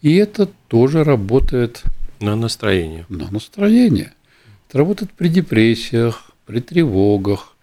и 0.00 0.14
это 0.16 0.46
тоже 0.68 1.02
работает 1.02 1.82
на 2.24 2.36
настроение. 2.36 3.04
На 3.08 3.30
настроение. 3.30 4.12
Это 4.68 4.78
работает 4.78 5.12
при 5.12 5.28
депрессиях, 5.28 6.32
при 6.46 6.60
тревогах. 6.60 7.54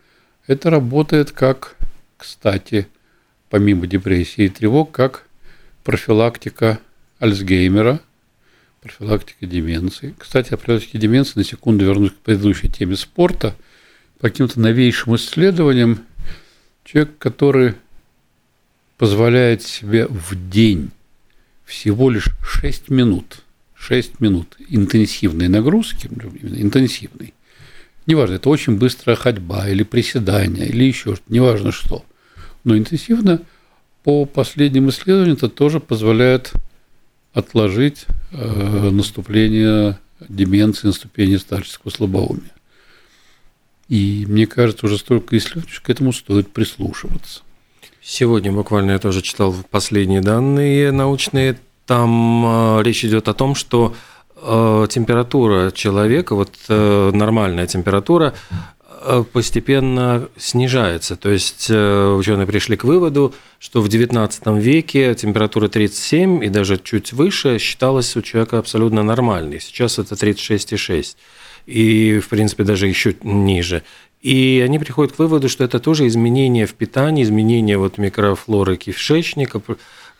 Это 0.47 0.69
работает 0.69 1.31
как, 1.31 1.75
кстати, 2.17 2.87
помимо 3.49 3.87
депрессии 3.87 4.45
и 4.45 4.49
тревог, 4.49 4.91
как 4.91 5.27
профилактика 5.83 6.79
Альцгеймера, 7.19 7.99
профилактика 8.81 9.45
деменции. 9.45 10.15
Кстати, 10.17 10.53
о 10.53 10.57
профилактике 10.57 10.99
деменции 10.99 11.33
на 11.35 11.43
секунду 11.43 11.85
вернусь 11.85 12.11
к 12.11 12.17
предыдущей 12.17 12.69
теме 12.69 12.95
спорта. 12.95 13.55
По 14.19 14.29
каким-то 14.29 14.59
новейшим 14.59 15.15
исследованиям, 15.15 16.05
человек, 16.83 17.17
который 17.17 17.73
позволяет 18.97 19.63
себе 19.63 20.05
в 20.07 20.49
день 20.49 20.91
всего 21.65 22.09
лишь 22.11 22.29
6 22.43 22.89
минут– 22.89 23.41
6 23.81 24.19
минут 24.19 24.57
интенсивной 24.69 25.47
нагрузки, 25.47 26.07
интенсивной, 26.07 27.33
неважно, 28.05 28.35
это 28.35 28.49
очень 28.49 28.77
быстрая 28.77 29.15
ходьба 29.15 29.67
или 29.67 29.81
приседание, 29.81 30.67
или 30.67 30.83
еще 30.83 31.15
что-то, 31.15 31.33
неважно 31.33 31.71
что, 31.71 32.05
но 32.63 32.77
интенсивно 32.77 33.41
по 34.03 34.25
последним 34.25 34.89
исследованиям 34.89 35.35
это 35.37 35.49
тоже 35.49 35.79
позволяет 35.79 36.53
отложить 37.33 38.05
э, 38.31 38.89
наступление 38.91 39.97
деменции, 40.29 40.87
наступление 40.87 41.39
старческого 41.39 41.89
слабоумия. 41.89 42.51
И 43.87 44.25
мне 44.27 44.45
кажется, 44.45 44.85
уже 44.85 44.99
столько 44.99 45.37
исследований, 45.37 45.71
что 45.71 45.83
к 45.83 45.89
этому 45.89 46.13
стоит 46.13 46.51
прислушиваться. 46.51 47.41
Сегодня 48.01 48.51
буквально 48.51 48.91
я 48.91 48.99
тоже 48.99 49.21
читал 49.21 49.55
последние 49.69 50.21
данные 50.21 50.91
научные 50.91 51.57
там 51.91 52.45
э, 52.45 52.83
речь 52.83 53.03
идет 53.03 53.27
о 53.27 53.33
том, 53.33 53.53
что 53.53 53.93
э, 54.37 54.87
температура 54.89 55.71
человека, 55.71 56.35
вот 56.35 56.53
э, 56.69 57.11
нормальная 57.13 57.67
температура, 57.67 58.33
постепенно 59.33 60.29
снижается. 60.37 61.15
То 61.15 61.31
есть 61.31 61.71
ученые 61.71 62.45
пришли 62.45 62.77
к 62.77 62.83
выводу, 62.83 63.33
что 63.57 63.81
в 63.81 63.87
XIX 63.87 64.59
веке 64.59 65.15
температура 65.15 65.67
37 65.69 66.45
и 66.45 66.49
даже 66.49 66.77
чуть 66.77 67.11
выше 67.11 67.57
считалась 67.57 68.15
у 68.15 68.21
человека 68.21 68.59
абсолютно 68.59 69.01
нормальной. 69.01 69.59
Сейчас 69.59 69.97
это 69.97 70.13
36,6 70.13 71.15
и, 71.65 72.19
в 72.19 72.29
принципе, 72.29 72.63
даже 72.63 72.87
еще 72.87 73.15
ниже. 73.23 73.81
И 74.21 74.61
они 74.63 74.77
приходят 74.77 75.15
к 75.15 75.19
выводу, 75.19 75.49
что 75.49 75.63
это 75.63 75.79
тоже 75.79 76.05
изменение 76.05 76.67
в 76.67 76.75
питании, 76.75 77.23
изменение 77.23 77.79
вот 77.79 77.97
микрофлоры 77.97 78.77
кишечника 78.77 79.59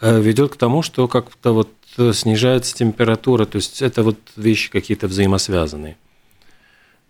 ведет 0.01 0.53
к 0.53 0.57
тому, 0.57 0.81
что 0.81 1.07
как-то 1.07 1.53
вот 1.53 1.69
снижается 2.13 2.75
температура. 2.75 3.45
То 3.45 3.57
есть 3.57 3.81
это 3.81 4.03
вот 4.03 4.17
вещи 4.35 4.71
какие-то 4.71 5.07
взаимосвязанные. 5.07 5.97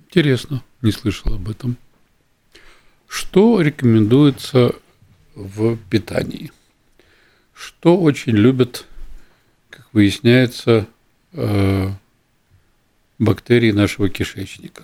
Интересно, 0.08 0.62
не 0.82 0.92
слышал 0.92 1.34
об 1.34 1.50
этом. 1.50 1.78
Что 3.08 3.62
рекомендуется 3.62 4.76
в 5.36 5.78
питании? 5.90 6.52
Что 7.54 7.98
очень 7.98 8.34
любят, 8.34 8.86
как 9.70 9.88
выясняется, 9.94 10.88
э, 11.34 11.90
бактерии 13.20 13.72
нашего 13.72 14.10
кишечника? 14.10 14.84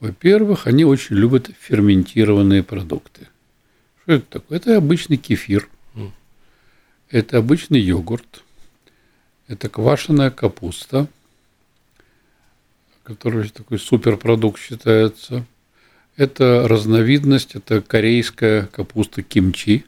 Во-первых, 0.00 0.66
они 0.66 0.84
очень 0.84 1.16
любят 1.16 1.50
ферментированные 1.58 2.62
продукты. 2.62 3.28
Что 4.02 4.12
это 4.12 4.26
такое? 4.26 4.58
Это 4.58 4.76
обычный 4.76 5.16
кефир, 5.16 5.68
это 7.14 7.38
обычный 7.38 7.78
йогурт, 7.78 8.42
это 9.46 9.68
квашеная 9.68 10.32
капуста, 10.32 11.06
который 13.04 13.48
такой 13.50 13.78
суперпродукт 13.78 14.58
считается. 14.60 15.46
Это 16.16 16.66
разновидность, 16.66 17.54
это 17.54 17.80
корейская 17.82 18.66
капуста 18.66 19.22
кимчи, 19.22 19.84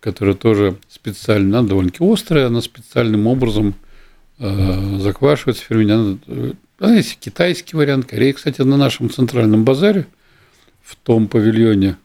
которая 0.00 0.34
тоже 0.34 0.76
специально, 0.90 1.66
довольно-таки 1.66 2.04
острая, 2.04 2.48
она 2.48 2.60
специальным 2.60 3.26
образом 3.26 3.74
э, 4.40 4.98
заквашивается, 4.98 5.64
ферментируется. 5.64 6.58
А 6.80 6.90
есть 6.90 7.18
китайский 7.18 7.76
вариант, 7.76 8.06
Корея. 8.06 8.34
Кстати, 8.34 8.60
на 8.60 8.76
нашем 8.76 9.08
центральном 9.08 9.64
базаре, 9.64 10.06
в 10.82 10.96
том 10.96 11.28
павильоне, 11.28 11.96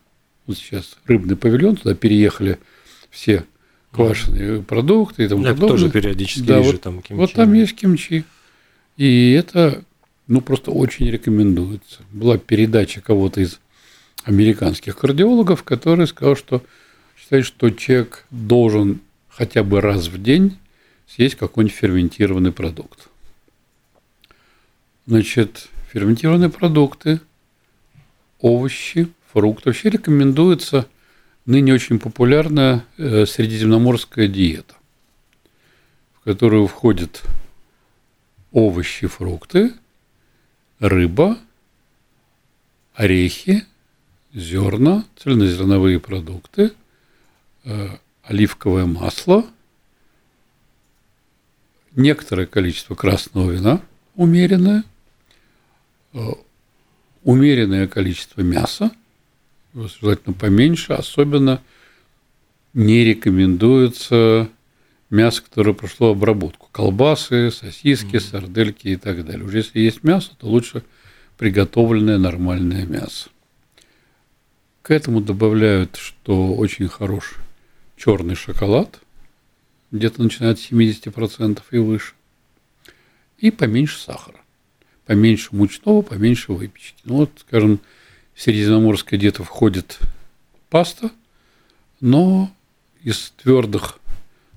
вот 0.46 0.58
сейчас 0.58 0.96
рыбный 1.06 1.36
павильон, 1.36 1.76
туда 1.76 1.96
переехали 1.96 2.60
все 3.10 3.44
квашеные 3.92 4.62
продукты 4.62 5.26
и 5.26 5.28
тому 5.28 5.44
Я 5.44 5.54
подобное. 5.54 5.78
тоже 5.78 5.90
периодически 5.90 6.46
да, 6.46 6.60
вижу 6.60 6.74
вот, 6.74 6.82
там 6.82 7.02
кимчи. 7.02 7.20
Вот 7.20 7.34
там 7.34 7.54
есть 7.54 7.76
кимчи. 7.76 8.24
И 8.98 9.32
это, 9.32 9.84
ну, 10.28 10.42
просто 10.42 10.72
очень 10.72 11.10
рекомендуется. 11.10 12.02
Была 12.12 12.38
передача 12.38 13.02
кого-то 13.02 13.42
из 13.42 13.60
американских 14.24 14.98
кардиологов, 14.98 15.64
который 15.64 16.08
сказал, 16.08 16.36
что 16.36 16.62
считает, 17.18 17.46
что 17.46 17.70
человек 17.70 18.26
должен 18.30 19.00
хотя 19.30 19.64
бы 19.64 19.82
раз 19.82 20.08
в 20.08 20.22
день 20.22 20.58
съесть 21.08 21.36
какой-нибудь 21.36 21.76
ферментированный 21.76 22.52
продукт. 22.52 23.08
Значит, 25.06 25.70
ферментированные 25.92 26.50
продукты, 26.50 27.22
овощи, 28.40 29.08
фрукты. 29.32 29.70
Вообще 29.70 29.90
рекомендуется 29.90 30.88
ныне 31.48 31.74
очень 31.74 31.98
популярная 31.98 32.86
э, 32.98 33.26
средиземноморская 33.26 34.28
диета, 34.28 34.76
в 36.14 36.24
которую 36.24 36.68
входят 36.68 37.24
овощи, 38.52 39.08
фрукты, 39.08 39.74
рыба, 40.80 41.40
орехи, 42.94 43.66
зерна, 44.36 45.04
цельнозерновые 45.16 46.00
продукты, 46.00 46.74
э, 47.64 47.90
оливковое 48.22 48.86
масло, 48.86 49.44
некоторое 51.96 52.46
количество 52.46 52.94
красного 52.94 53.50
вина 53.50 53.82
умеренное– 54.14 54.84
Э, 56.18 56.32
умеренное 57.24 57.88
количество 57.88 58.42
мяса, 58.42 58.92
желательно 59.74 60.34
поменьше, 60.34 60.94
особенно 60.94 61.62
не 62.74 63.04
рекомендуется 63.04 64.50
мясо, 65.10 65.42
которое 65.44 65.74
прошло 65.74 66.12
обработку. 66.12 66.70
Колбасы, 66.72 67.52
сосиски, 67.52 68.20
сардельки 68.20 68.90
и 68.90 68.96
так 68.96 69.26
далее. 69.26 69.46
Уже 69.46 69.60
если 69.60 69.80
есть 69.80 70.04
мясо, 70.04 70.32
то 70.38 70.48
лучше 70.48 70.84
приготовленное 71.38 72.18
нормальное 72.18 72.86
мясо. 72.86 73.30
К 74.82 74.92
этому 74.92 75.22
добавляют, 75.22 75.98
что 75.98 76.54
очень 76.56 76.88
хорош 76.88 77.36
черный 77.96 78.36
шоколад, 78.36 79.00
где-то 79.92 80.22
начиная 80.22 80.52
от 80.52 80.60
70% 80.60 81.62
и 81.72 81.78
выше, 81.78 82.14
и 83.38 83.52
поменьше 83.52 84.00
сахара 84.00 84.40
поменьше 85.08 85.56
мучного, 85.56 86.04
поменьше 86.04 86.52
выпечки. 86.52 87.02
Ну 87.06 87.16
вот, 87.16 87.32
скажем, 87.40 87.80
средиземноморское 88.38 89.20
диета 89.20 89.44
входит 89.44 90.00
паста, 90.70 91.12
но 92.00 92.52
из 93.04 93.34
твердых 93.42 94.00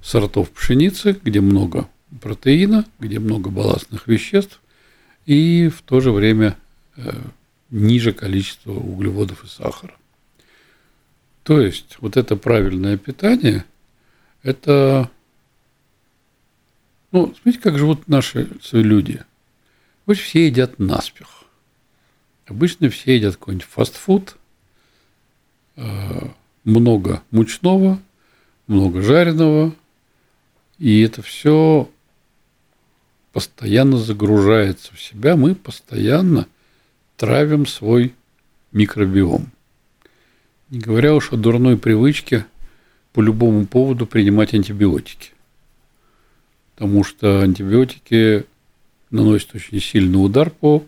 сортов 0.03 0.51
пшеницы, 0.51 1.19
где 1.23 1.41
много 1.41 1.89
протеина, 2.21 2.85
где 2.99 3.19
много 3.19 3.51
балластных 3.51 4.07
веществ, 4.07 4.61
и 5.27 5.69
в 5.69 5.83
то 5.83 6.01
же 6.01 6.13
время 6.13 6.57
э, 6.97 7.13
ниже 7.71 8.13
количество 8.13 8.73
углеводов 8.73 9.45
и 9.45 9.49
сахара. 9.49 9.95
То 11.43 11.61
есть 11.61 11.97
вот 12.01 12.17
это 12.17 12.37
правильное 12.37 12.97
питание, 12.97 13.65
это, 14.43 15.11
ну, 17.13 17.35
смотрите, 17.35 17.61
как 17.61 17.79
живут 17.79 18.09
наши 18.09 18.49
люди– 18.73 19.23
Пусть 20.11 20.23
все 20.23 20.47
едят 20.47 20.81
наспех. 20.81 21.45
Обычно 22.51 22.91
все 22.91 23.15
едят 23.15 23.37
какой-нибудь 23.37 23.69
фастфуд, 23.69 24.37
э, 25.77 26.29
много 26.65 27.23
мучного, 27.31 28.01
много 28.67 29.03
жареного, 29.03 29.73
и 30.79 31.01
это 31.01 31.23
все 31.23 31.89
постоянно 33.33 33.99
загружается 33.99 34.93
в 34.93 35.01
себя, 35.01 35.37
мы 35.37 35.55
постоянно 35.55 36.49
травим 37.17 37.67
свой 37.67 38.15
микробиом. 38.73 39.53
Не 40.71 40.81
говоря 40.81 41.15
уж 41.15 41.33
о 41.33 41.37
дурной 41.37 41.79
привычке 41.79 42.47
по 43.13 43.21
любому 43.21 43.65
поводу 43.65 44.07
принимать 44.07 44.55
антибиотики. 44.55 45.31
Потому 46.75 47.05
что 47.05 47.43
антибиотики 47.43 48.45
наносит 49.11 49.55
очень 49.55 49.81
сильный 49.81 50.17
удар 50.17 50.51
по 50.51 50.85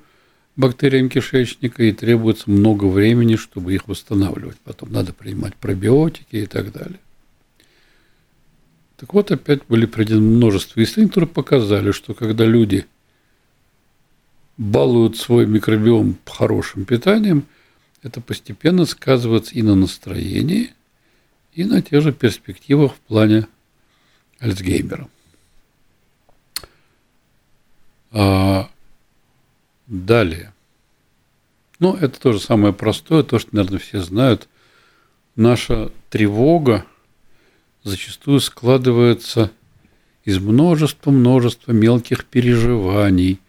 бактериям 0.56 1.08
кишечника 1.08 1.82
и 1.82 1.92
требуется 1.92 2.50
много 2.50 2.84
времени, 2.86 3.36
чтобы 3.36 3.74
их 3.74 3.88
восстанавливать. 3.88 4.58
Потом 4.64 4.92
надо 4.92 5.12
принимать 5.12 5.56
пробиотики 5.56 6.36
и 6.36 6.46
так 6.46 6.72
далее. 6.72 6.98
Так 8.96 9.14
вот, 9.14 9.32
опять 9.32 9.66
были 9.66 9.86
проведены 9.86 10.20
множество 10.20 10.82
исследований, 10.82 11.08
которые 11.08 11.30
показали, 11.30 11.90
что 11.90 12.14
когда 12.14 12.44
люди 12.44 12.86
балуют 14.56 15.16
свой 15.16 15.46
микробиом 15.46 16.18
хорошим 16.24 16.84
питанием, 16.84 17.46
это 18.02 18.20
постепенно 18.20 18.84
сказывается 18.84 19.54
и 19.54 19.62
на 19.62 19.74
настроении, 19.74 20.72
и 21.52 21.64
на 21.64 21.82
тех 21.82 22.02
же 22.02 22.12
перспективах 22.12 22.94
в 22.94 23.00
плане 23.00 23.46
Альцгеймера. 24.38 25.08
Далее. 30.12 30.52
Ну, 31.78 31.94
это 31.94 32.20
тоже 32.20 32.38
самое 32.38 32.74
простое, 32.74 33.22
то, 33.22 33.38
что, 33.38 33.56
наверное, 33.56 33.78
все 33.78 34.02
знают. 34.02 34.46
Наша 35.36 35.90
тревога 36.10 36.84
зачастую 37.82 38.40
складывается 38.40 39.50
из 40.26 40.38
множества-множества 40.38 41.72
мелких 41.72 42.26
переживаний, 42.26 43.40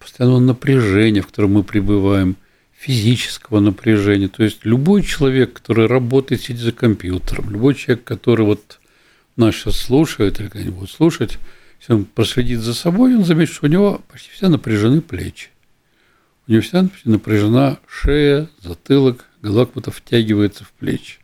постоянного 0.00 0.40
напряжения, 0.40 1.22
в 1.22 1.28
котором 1.28 1.52
мы 1.52 1.62
пребываем, 1.62 2.34
физического 2.72 3.60
напряжения. 3.60 4.26
То 4.26 4.42
есть 4.42 4.64
любой 4.64 5.04
человек, 5.04 5.52
который 5.52 5.86
работает, 5.86 6.40
сидит 6.42 6.62
за 6.62 6.72
компьютером, 6.72 7.50
любой 7.50 7.76
человек, 7.76 8.02
который 8.02 8.44
вот 8.44 8.80
нас 9.36 9.54
сейчас 9.54 9.76
слушает 9.76 10.40
или 10.40 10.48
когда-нибудь 10.48 10.90
слушать, 10.90 11.38
если 11.78 11.92
он 11.92 12.06
проследит 12.06 12.58
за 12.58 12.74
собой, 12.74 13.14
он 13.14 13.24
заметит, 13.24 13.54
что 13.54 13.66
у 13.66 13.70
него 13.70 14.02
почти 14.10 14.30
все 14.32 14.48
напряжены 14.48 15.00
плечи. 15.00 15.50
У 16.48 16.60
вся 16.60 16.88
напряжена 17.04 17.78
шея, 17.86 18.48
затылок, 18.60 19.26
голова 19.42 19.66
как 19.66 19.74
будто 19.74 19.90
втягивается 19.90 20.64
в 20.64 20.72
плечи. 20.72 21.18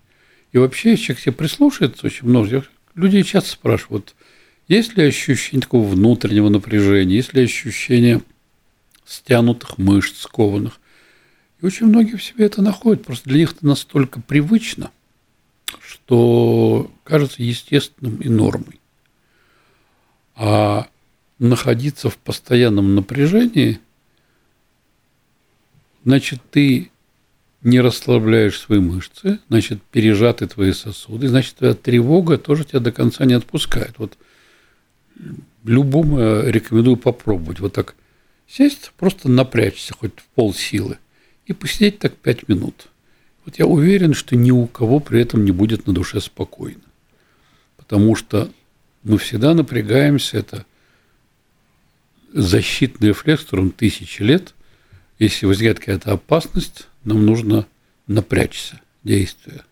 И 0.53 0.59
вообще, 0.59 0.97
человек 0.97 1.21
себе 1.21 1.33
прислушается 1.33 2.07
очень 2.07 2.29
много, 2.29 2.65
людей 2.95 3.23
часто 3.25 3.51
спрашивают, 3.51 4.15
Есть 4.69 4.97
ли 4.97 5.05
ощущение 5.05 5.63
такого 5.63 5.89
внутреннего 5.89 6.51
напряжения, 6.51 7.17
есть 7.17 7.33
ли 7.33 7.43
ощущение 7.43 8.23
стянутых 9.07 9.79
мышц, 9.79 10.21
скованных. 10.21 10.79
И 11.61 11.67
очень 11.67 11.87
многие 11.87 12.17
в 12.17 12.23
себе 12.23 12.45
это 12.45 12.61
находят. 12.63 13.05
Просто 13.05 13.29
для 13.31 13.39
них 13.39 13.53
это 13.53 13.67
настолько 13.67 14.21
привычно, 14.21 14.91
что 15.81 16.91
кажется 17.05 17.43
естественным 17.43 18.17
и 18.19 18.29
нормой. 18.29 18.81
А 20.37 20.89
находиться 21.39 22.11
в 22.11 22.19
постоянном 22.19 22.95
напряжении, 22.95 23.81
значит, 26.09 26.41
ты 26.51 26.91
не 27.63 27.83
расслабляешь 27.83 28.59
свои 28.59 28.79
мышцы, 28.79 29.41
значит, 29.51 29.83
пережаты 29.83 30.47
твои 30.47 30.73
сосуды, 30.73 31.29
значит, 31.29 31.57
твоя 31.57 31.75
тревога 31.75 32.39
тоже 32.39 32.65
тебя 32.65 32.81
до 32.81 32.93
конца 32.93 33.27
не 33.27 33.35
отпускает. 33.35 33.93
Вот 33.99 34.17
любому 35.65 36.19
я 36.19 36.51
рекомендую 36.51 36.97
попробовать 36.97 37.61
вот 37.61 37.75
так 37.75 37.95
сесть, 38.47 38.93
просто 38.97 39.29
напрячься 39.29 39.93
хоть 39.93 40.19
в 40.19 40.25
пол 40.35 40.55
силы 40.55 40.97
и 41.45 41.53
посидеть 41.53 41.99
так 41.99 42.15
пять 42.15 42.49
минут. 42.49 42.89
Вот 43.45 43.59
я 43.59 43.67
уверен, 43.67 44.15
что 44.15 44.35
ни 44.35 44.51
у 44.51 44.67
кого 44.67 45.01
при 45.01 45.21
этом 45.21 45.45
не 45.45 45.53
будет 45.53 45.87
на 45.87 45.93
душе 45.93 46.23
спокойно. 46.23 46.81
Потому 47.77 48.17
что 48.17 48.51
мы 49.03 49.19
всегда 49.19 49.53
напрягаемся, 49.53 50.39
это 50.39 50.65
защитный 52.33 53.09
рефлекс, 53.09 53.45
которым 53.45 53.73
тысячи 53.73 54.23
лет. 54.23 54.55
Если 55.19 55.47
возникает 55.47 55.81
какая-то 55.81 56.13
опасность, 56.13 56.89
нам 57.05 57.27
нужно 57.27 57.67
напрячься, 58.07 58.81
действия. 59.03 59.63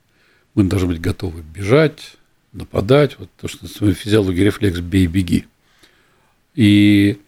Мы 0.55 0.65
должны 0.65 0.89
быть 0.89 1.01
готовы 1.01 1.43
бежать, 1.43 2.17
нападать. 2.53 3.19
Вот 3.19 3.29
то, 3.41 3.47
что 3.49 3.65
называется 3.65 4.03
физиология 4.03 4.45
рефлекс 4.45 4.81
«бей-беги». 4.81 5.45
И 6.55 7.19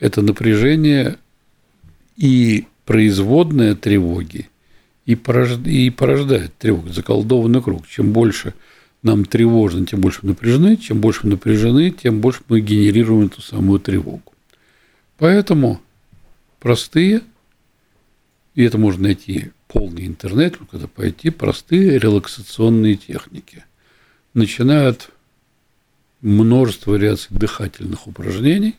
это 0.00 0.22
напряжение 0.22 1.18
и 2.16 2.66
производная 2.86 3.76
тревоги, 3.76 4.48
и, 5.06 5.14
порождает, 5.14 5.68
и 5.68 5.90
порождает 5.90 6.56
тревогу, 6.56 6.88
заколдованный 6.88 7.62
круг. 7.62 7.86
Чем 7.86 8.12
больше 8.12 8.54
нам 9.02 9.24
тревожно, 9.24 9.86
тем 9.86 10.00
больше 10.00 10.20
мы 10.22 10.30
напряжены, 10.30 10.76
чем 10.76 11.00
больше 11.00 11.20
мы 11.24 11.30
напряжены, 11.32 11.90
тем 11.90 12.20
больше 12.20 12.40
мы 12.48 12.60
генерируем 12.60 13.26
эту 13.26 13.42
самую 13.42 13.78
тревогу. 13.78 14.32
Поэтому 15.18 15.80
простые, 16.60 17.22
и 18.54 18.62
это 18.62 18.78
можно 18.78 19.04
найти 19.04 19.50
полный 19.66 20.06
интернет, 20.06 20.58
когда 20.70 20.86
пойти, 20.86 21.30
простые 21.30 21.98
релаксационные 21.98 22.96
техники. 22.96 23.64
Начинают 24.34 25.10
множество 26.20 26.92
вариаций 26.92 27.28
дыхательных 27.30 28.06
упражнений. 28.06 28.76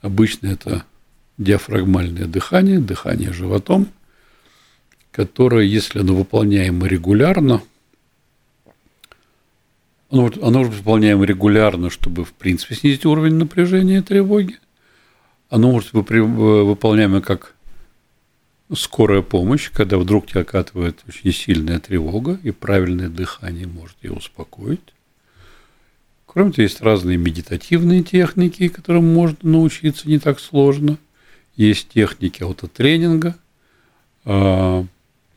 Обычно 0.00 0.48
это 0.48 0.84
диафрагмальное 1.38 2.26
дыхание, 2.26 2.80
дыхание 2.80 3.32
животом, 3.32 3.88
которое, 5.12 5.64
если 5.64 6.00
оно 6.00 6.14
выполняемо 6.14 6.86
регулярно, 6.86 7.62
оно, 10.10 10.30
оно 10.42 10.62
выполняемо 10.64 11.24
регулярно, 11.24 11.90
чтобы, 11.90 12.24
в 12.24 12.32
принципе, 12.32 12.74
снизить 12.74 13.04
уровень 13.04 13.34
напряжения 13.34 13.98
и 13.98 14.02
тревоги. 14.02 14.58
Оно 15.48 15.70
может 15.70 15.94
быть 15.94 16.10
выполняемо 16.10 17.20
как 17.20 17.54
скорая 18.74 19.22
помощь, 19.22 19.70
когда 19.70 19.96
вдруг 19.96 20.26
тебя 20.26 20.40
окатывает 20.40 21.04
очень 21.06 21.32
сильная 21.32 21.78
тревога, 21.78 22.38
и 22.42 22.50
правильное 22.50 23.08
дыхание 23.08 23.66
может 23.66 23.96
ее 24.02 24.12
успокоить. 24.12 24.80
Кроме 26.26 26.50
того, 26.50 26.64
есть 26.64 26.80
разные 26.82 27.16
медитативные 27.16 28.02
техники, 28.02 28.68
которым 28.68 29.12
можно 29.14 29.38
научиться 29.42 30.08
не 30.08 30.18
так 30.18 30.40
сложно. 30.40 30.98
Есть 31.54 31.88
техники 31.88 32.42
аутотренинга. 32.42 33.36
А, 34.24 34.84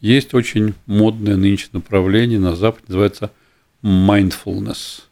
есть 0.01 0.33
очень 0.33 0.73
модное 0.87 1.37
нынче 1.37 1.67
направление 1.71 2.39
на 2.39 2.55
Западе, 2.55 2.85
называется 2.87 3.31
mindfulness, 3.81 5.03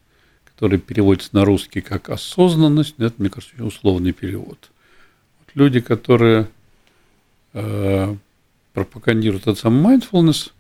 который 0.44 0.80
переводится 0.80 1.30
на 1.34 1.46
русский 1.46 1.82
как 1.82 2.10
осознанность, 2.10 2.96
но 2.98 3.06
это, 3.06 3.16
мне 3.20 3.30
кажется, 3.30 3.64
условный 3.64 4.12
перевод. 4.12 4.72
Люди, 5.58 5.80
которые 5.80 6.48
э, 7.54 8.15
пропагандируют 8.74 9.48
этот 9.48 9.58
самый 9.58 9.98
mindfulness, 9.98 10.52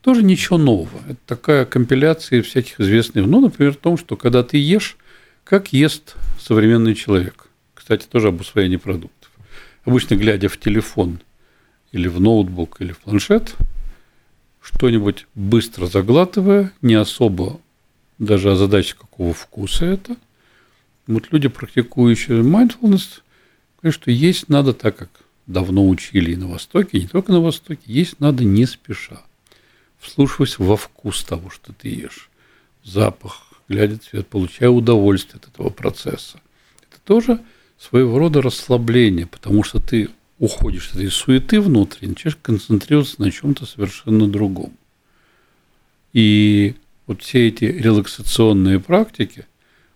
тоже 0.00 0.22
ничего 0.22 0.58
нового. 0.58 0.96
Это 1.08 1.18
такая 1.26 1.64
компиляция 1.64 2.40
всяких 2.40 2.78
известных, 2.78 3.26
ну, 3.26 3.40
например, 3.40 3.72
в 3.72 3.78
том, 3.78 3.98
что 3.98 4.14
когда 4.14 4.44
ты 4.44 4.58
ешь, 4.58 4.96
как 5.42 5.72
ест 5.72 6.14
современный 6.38 6.94
человек. 6.94 7.48
Кстати, 7.74 8.06
тоже 8.06 8.28
об 8.28 8.40
усвоении 8.40 8.76
продуктов. 8.76 9.28
Обычно, 9.84 10.14
глядя 10.14 10.48
в 10.48 10.56
телефон 10.56 11.18
или 11.90 12.06
в 12.06 12.20
ноутбук 12.20 12.76
или 12.78 12.92
в 12.92 13.00
планшет, 13.00 13.56
что-нибудь 14.62 15.26
быстро 15.34 15.86
заглатывая, 15.86 16.72
не 16.80 16.94
особо 16.94 17.60
даже 18.20 18.52
озадачить, 18.52 18.94
какого 18.94 19.34
вкуса 19.34 19.86
это. 19.86 20.16
Вот 21.08 21.32
люди, 21.32 21.48
практикующие 21.48 22.42
mindfulness, 22.42 23.22
говорят, 23.84 24.02
что 24.02 24.10
есть 24.10 24.48
надо 24.48 24.72
так, 24.72 24.96
как 24.96 25.10
давно 25.46 25.88
учили 25.88 26.32
и 26.32 26.36
на 26.36 26.48
Востоке, 26.48 26.98
и 26.98 27.02
не 27.02 27.08
только 27.08 27.32
на 27.32 27.40
Востоке, 27.40 27.82
есть 27.86 28.20
надо 28.20 28.44
не 28.44 28.66
спеша– 28.66 29.22
вслушиваясь 30.04 30.58
во 30.58 30.76
вкус 30.76 31.24
того, 31.24 31.50
что 31.50 31.72
ты 31.72 31.88
ешь, 31.88 32.30
запах, 32.84 33.54
глядя 33.68 33.98
цвет, 33.98 34.26
получая 34.28 34.68
удовольствие 34.68 35.40
от 35.42 35.48
этого 35.48 35.70
процесса. 35.70 36.40
Это 36.82 37.00
тоже 37.04 37.40
своего 37.78 38.18
рода 38.18 38.42
расслабление, 38.42 39.26
потому 39.26 39.62
что 39.64 39.80
ты 39.80 40.10
уходишь 40.38 40.90
от 40.90 40.96
этой 40.96 41.10
суеты 41.10 41.60
внутренней, 41.60 42.10
начинаешь 42.10 42.38
концентрироваться 42.40 43.20
на 43.20 43.30
чем-то 43.30 43.66
совершенно 43.66 44.28
другом. 44.28 44.72
И 46.12 46.74
вот 47.06 47.22
все 47.22 47.48
эти 47.48 47.64
релаксационные 47.64 48.80
практики, 48.80 49.46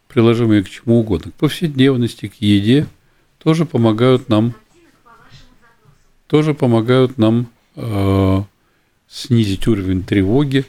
приложимые 0.09 0.65
к 0.65 0.71
чему 0.71 1.01
угодно, 1.01 1.31
к 1.31 1.35
повседневности, 1.35 2.29
к 2.29 2.37
еде, 2.37 2.87
тоже 3.49 3.65
помогают 3.65 4.29
нам, 4.29 4.53
тоже 6.27 6.53
помогают 6.53 7.17
нам 7.17 7.51
э, 7.77 8.43
снизить 9.09 9.67
уровень 9.67 10.05
тревоги 10.05 10.67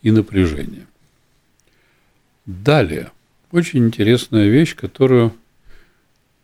и 0.00 0.10
напряжения. 0.10 0.86
Далее, 2.46 3.12
очень 3.52 3.84
интересная 3.84 4.48
вещь, 4.48 4.74
которую 4.74 5.34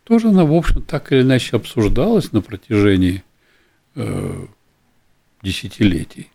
тоже 0.05 0.29
она, 0.29 0.45
в 0.45 0.53
общем, 0.53 0.83
так 0.83 1.11
или 1.13 1.23
иначе 1.23 1.57
обсуждалась 1.57 2.31
на 2.33 2.43
протяжении 2.43 3.25
э, 3.95 4.47
десятилетий 5.41 6.31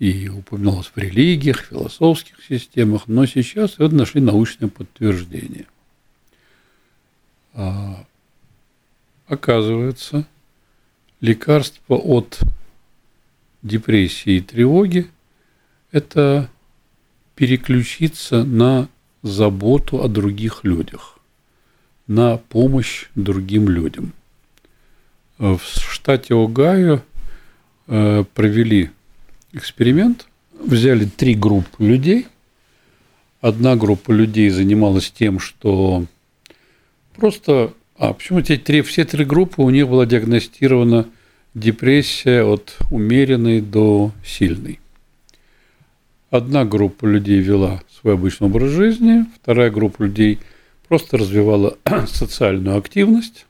и 0.00 0.28
упоминалась 0.28 0.90
в 0.92 0.98
религиях, 0.98 1.60
философских 1.60 2.42
системах, 2.42 3.02
но 3.06 3.24
сейчас 3.24 3.74
это 3.74 3.94
нашли 3.94 4.20
научное 4.20 4.68
подтверждение. 4.68 5.66
Оказывается, 9.26 10.26
лекарство 11.20 11.94
от 11.96 12.40
депрессии 13.62 14.34
и 14.34 14.40
тревоги– 14.40 15.10
это 15.90 16.48
переключиться 17.34 18.44
на 18.44 18.88
заботу 19.22 20.02
о 20.02 20.08
других 20.08 20.62
людях, 20.62 21.18
на 22.06 22.36
помощь 22.36 23.06
другим 23.14 23.68
людям. 23.68 24.12
В 25.38 25.60
штате 25.60 26.34
Огайо 26.34 27.02
э, 27.88 28.24
провели 28.34 28.90
эксперимент, 29.52 30.26
взяли 30.52 31.04
три 31.04 31.34
группы 31.34 31.84
людей. 31.84 32.26
Одна 33.40 33.76
группа 33.76 34.12
людей 34.12 34.50
занималась 34.50 35.10
тем, 35.10 35.40
что 35.40 36.06
просто... 37.16 37.74
А, 37.98 38.12
почему 38.12 38.40
эти 38.40 38.56
три, 38.56 38.82
все 38.82 39.04
три 39.04 39.24
группы 39.24 39.62
у 39.62 39.70
них 39.70 39.88
была 39.88 40.04
диагностирована 40.04 41.08
депрессия 41.54 42.42
от 42.42 42.76
умеренной 42.90 43.62
до 43.62 44.12
сильной. 44.24 44.80
Одна 46.30 46.66
группа 46.66 47.06
людей 47.06 47.40
вела 47.40 47.82
свой 47.98 48.14
обычный 48.14 48.48
образ 48.48 48.70
жизни, 48.70 49.24
вторая 49.40 49.70
группа 49.70 50.02
людей 50.02 50.40
просто 50.88 51.16
развивала 51.16 51.78
социальную 52.06 52.76
активность, 52.76 53.46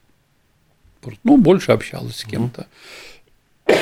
ну, 1.24 1.38
больше 1.38 1.72
общалась 1.72 2.16
с 2.16 2.24
кем-то, 2.24 2.68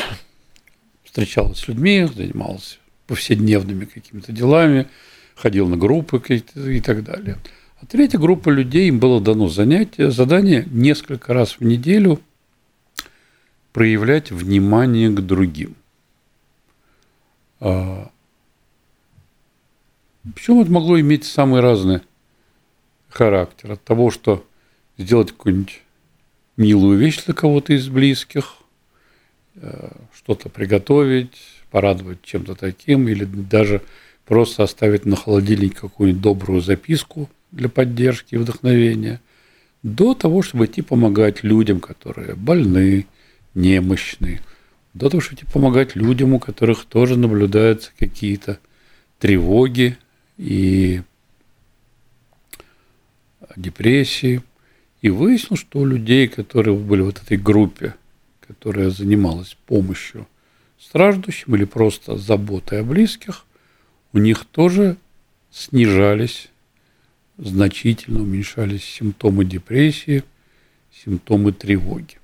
встречалась 1.04 1.58
с 1.58 1.68
людьми, 1.68 2.08
занималась 2.14 2.78
повседневными 3.06 3.84
какими-то 3.84 4.32
делами, 4.32 4.88
ходил 5.34 5.68
на 5.68 5.76
группы 5.76 6.22
и 6.54 6.80
так 6.80 7.04
далее. 7.04 7.36
А 7.84 7.86
третья 7.86 8.18
группа 8.18 8.48
людей, 8.48 8.88
им 8.88 8.98
было 8.98 9.20
дано 9.20 9.48
занятие, 9.48 10.10
задание 10.10 10.66
несколько 10.70 11.34
раз 11.34 11.60
в 11.60 11.60
неделю– 11.60 12.18
проявлять 13.74 14.30
внимание 14.30 15.10
к 15.10 15.20
другим. 15.20 15.74
А, 17.60 18.10
Причем 20.34 20.60
это 20.60 20.70
могло 20.70 20.98
иметь 20.98 21.24
самые 21.24 21.60
разные 21.60 22.00
характер. 23.10 23.72
От 23.72 23.84
того, 23.84 24.10
что 24.10 24.46
сделать 24.96 25.32
какую-нибудь 25.32 25.82
милую 26.56 26.98
вещь 26.98 27.22
для 27.24 27.34
кого-то 27.34 27.74
из 27.74 27.88
близких, 27.88 28.54
э, 29.56 29.90
что-то 30.14 30.48
приготовить, 30.48 31.36
порадовать 31.70 32.22
чем-то 32.22 32.54
таким, 32.54 33.08
или 33.08 33.26
даже 33.26 33.82
просто 34.24 34.62
оставить 34.62 35.04
на 35.04 35.16
холодильнике 35.16 35.80
какую-нибудь 35.80 36.22
добрую 36.22 36.62
записку 36.62 37.28
для 37.54 37.68
поддержки 37.68 38.34
и 38.34 38.38
вдохновения, 38.38 39.20
до 39.82 40.14
того, 40.14 40.42
чтобы 40.42 40.66
идти 40.66 40.82
помогать 40.82 41.44
людям, 41.44 41.80
которые 41.80 42.34
больны, 42.34 43.06
немощны, 43.54 44.40
до 44.92 45.08
того, 45.08 45.20
чтобы 45.20 45.40
идти 45.40 45.50
помогать 45.50 45.94
людям, 45.94 46.34
у 46.34 46.40
которых 46.40 46.84
тоже 46.84 47.16
наблюдаются 47.16 47.90
какие-то 47.98 48.58
тревоги 49.18 49.96
и 50.36 51.02
депрессии. 53.56 54.42
И 55.00 55.10
выяснил, 55.10 55.56
что 55.56 55.80
у 55.80 55.84
людей, 55.84 56.28
которые 56.28 56.76
были 56.76 57.02
в 57.02 57.06
вот 57.06 57.22
этой 57.22 57.36
группе, 57.36 57.94
которая 58.40 58.90
занималась 58.90 59.56
помощью 59.66 60.26
страждущим 60.78 61.54
или 61.54 61.64
просто 61.64 62.16
заботой 62.16 62.80
о 62.80 62.84
близких, 62.84 63.44
у 64.12 64.18
них 64.18 64.44
тоже 64.46 64.96
снижались, 65.50 66.48
значительно 67.38 68.20
уменьшались 68.22 68.84
симптомы 68.84 69.44
депрессии, 69.44 70.24
симптомы 70.92 71.52
тревоги. 71.52 72.18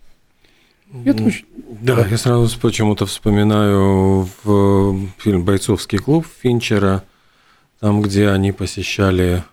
Это 1.05 1.23
очень... 1.23 1.47
Да, 1.81 1.97
да, 1.97 2.07
я 2.07 2.19
сразу 2.19 2.59
почему-то 2.59 3.07
вспоминаю 3.07 4.29
в 4.43 5.09
фильм 5.19 5.45
«Бойцовский 5.45 5.99
клуб» 5.99 6.27
Финчера, 6.43 7.05
там, 7.79 8.03
где 8.03 8.29
они 8.29 8.51
посещали 8.53 9.45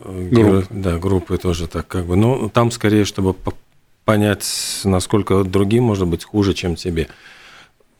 э, 0.00 0.28
группы. 0.30 0.66
Да, 0.70 0.98
группы 0.98 1.36
тоже 1.36 1.68
так 1.68 1.86
как 1.86 2.06
бы. 2.06 2.16
Но 2.16 2.48
там 2.48 2.70
скорее, 2.70 3.04
чтобы 3.04 3.34
понять, 4.04 4.80
насколько 4.84 5.44
другим 5.44 5.84
может 5.84 6.08
быть 6.08 6.24
хуже, 6.24 6.54
чем 6.54 6.76
тебе. 6.76 7.08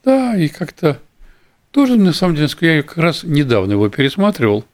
Да, 0.03 0.35
и 0.35 0.47
как-то 0.47 0.99
тоже, 1.71 1.95
на 1.95 2.13
самом 2.13 2.35
деле, 2.35 2.49
я 2.61 2.83
как 2.83 2.97
раз 2.97 3.23
недавно 3.23 3.73
его 3.73 3.89
пересматривал. 3.89 4.65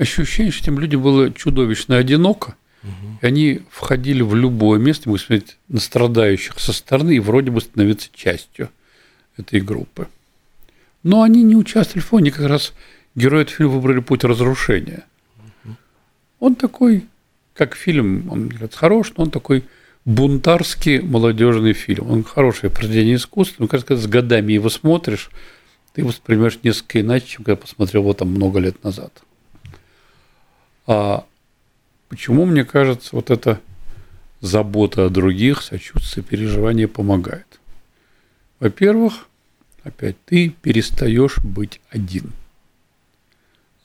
Ощущение, 0.00 0.50
что 0.50 0.62
этим 0.62 0.78
людям 0.78 1.02
было 1.02 1.30
чудовищно 1.30 1.98
одиноко. 1.98 2.56
Угу. 2.82 3.18
И 3.20 3.26
они 3.26 3.60
входили 3.70 4.22
в 4.22 4.34
любое 4.34 4.78
место, 4.78 5.10
мы 5.10 5.18
смотреть 5.18 5.58
на 5.68 5.78
страдающих 5.78 6.58
со 6.58 6.72
стороны 6.72 7.16
и 7.16 7.18
вроде 7.18 7.50
бы 7.50 7.60
становиться 7.60 8.08
частью 8.14 8.70
этой 9.36 9.60
группы. 9.60 10.08
Но 11.02 11.20
они 11.20 11.42
не 11.42 11.54
участвовали 11.54 12.00
в 12.00 12.06
фоне, 12.06 12.30
как 12.30 12.46
раз 12.46 12.72
герои 13.14 13.42
этого 13.42 13.56
фильма 13.58 13.72
выбрали 13.74 14.00
путь 14.00 14.24
разрушения. 14.24 15.04
Он 16.38 16.54
такой, 16.54 17.04
как 17.52 17.76
фильм, 17.76 18.26
он 18.30 18.48
говорит, 18.48 18.74
хорош, 18.74 19.12
но 19.18 19.24
он 19.24 19.30
такой 19.30 19.64
бунтарский 20.06 21.00
молодежный 21.00 21.74
фильм. 21.74 22.10
Он 22.10 22.24
хорошее 22.24 22.72
произведение 22.72 23.16
искусства, 23.16 23.64
но, 23.64 23.68
кажется, 23.68 23.98
с 23.98 24.06
годами 24.06 24.54
его 24.54 24.70
смотришь, 24.70 25.28
ты 25.92 26.02
воспринимаешь 26.02 26.58
несколько 26.62 27.02
иначе, 27.02 27.26
чем 27.26 27.44
когда 27.44 27.56
посмотрел 27.56 28.00
его 28.00 28.14
там 28.14 28.30
много 28.30 28.60
лет 28.60 28.82
назад. 28.82 29.12
А 30.92 31.24
почему, 32.08 32.46
мне 32.46 32.64
кажется, 32.64 33.10
вот 33.12 33.30
эта 33.30 33.60
забота 34.40 35.06
о 35.06 35.08
других, 35.08 35.62
сочувствие, 35.62 36.24
переживание 36.24 36.88
помогает? 36.88 37.46
Во-первых, 38.58 39.28
опять 39.84 40.16
ты 40.24 40.48
перестаешь 40.48 41.38
быть 41.44 41.80
один. 41.90 42.32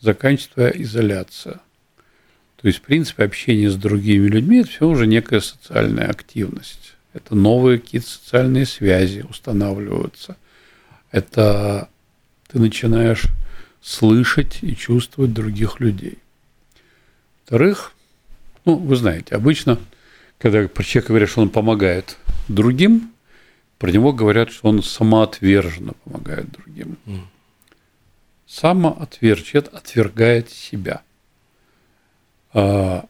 Заканчивается 0.00 0.54
твоя 0.54 0.72
изоляция. 0.74 1.60
То 2.56 2.66
есть, 2.66 2.80
в 2.80 2.82
принципе, 2.82 3.22
общение 3.22 3.70
с 3.70 3.76
другими 3.76 4.26
людьми– 4.26 4.58
это 4.62 4.70
все 4.70 4.88
уже 4.88 5.06
некая 5.06 5.38
социальная 5.38 6.10
активность. 6.10 6.96
Это 7.12 7.36
новые 7.36 7.78
какие-то 7.78 8.08
социальные 8.08 8.66
связи 8.66 9.24
устанавливаются. 9.30 10.36
Это 11.12 11.88
ты 12.48 12.58
начинаешь 12.58 13.26
слышать 13.80 14.58
и 14.62 14.74
чувствовать 14.74 15.32
других 15.32 15.78
людей. 15.78 16.18
Во-вторых, 17.46 17.92
ну, 18.64 18.74
вы 18.74 18.96
знаете, 18.96 19.36
обычно, 19.36 19.78
когда 20.38 20.66
про 20.66 20.82
человека 20.82 21.10
говорят, 21.10 21.28
что 21.28 21.42
он 21.42 21.48
помогает 21.48 22.16
другим, 22.48 23.12
про 23.78 23.92
него 23.92 24.12
говорят, 24.12 24.50
что 24.50 24.68
он 24.68 24.82
самоотверженно 24.82 25.92
помогает 25.92 26.50
другим. 26.50 26.98
Mm. 27.06 27.20
Самоотвержен, 28.48 29.64
отвергает 29.72 30.50
себя. 30.50 31.02
А 32.52 33.06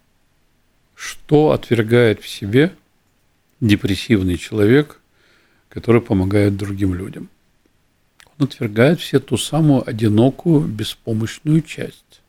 что 0.94 1.52
отвергает 1.52 2.20
в 2.20 2.28
себе 2.28 2.74
депрессивный 3.62 4.36
человек, 4.36 5.00
который 5.70 6.02
помогает 6.02 6.58
другим 6.58 6.92
людям? 6.92 7.30
Он 8.38 8.44
отвергает 8.44 9.00
все 9.00 9.18
ту 9.18 9.38
самую 9.38 9.88
одинокую, 9.88 10.60
беспомощную 10.60 11.62
часть. 11.62 12.20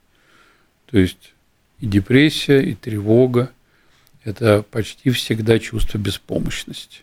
То 0.85 0.97
есть 0.97 1.33
и 1.79 1.85
депрессия, 1.85 2.61
и 2.61 2.75
тревога– 2.75 3.51
это 4.23 4.63
почти 4.63 5.09
всегда 5.11 5.59
чувство 5.59 5.97
беспомощности, 5.97 7.01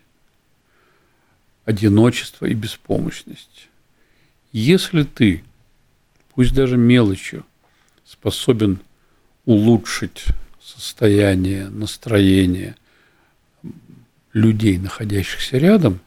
одиночество 1.65 2.45
и 2.45 2.53
беспомощность. 2.53 3.69
Если 4.51 5.03
ты, 5.03 5.43
пусть 6.33 6.53
даже 6.53 6.77
мелочью, 6.77 7.45
способен 8.05 8.79
улучшить 9.45 10.25
состояние, 10.61 11.69
настроение 11.69 12.75
людей, 14.33 14.77
находящихся 14.77 15.57
рядом, 15.57 15.99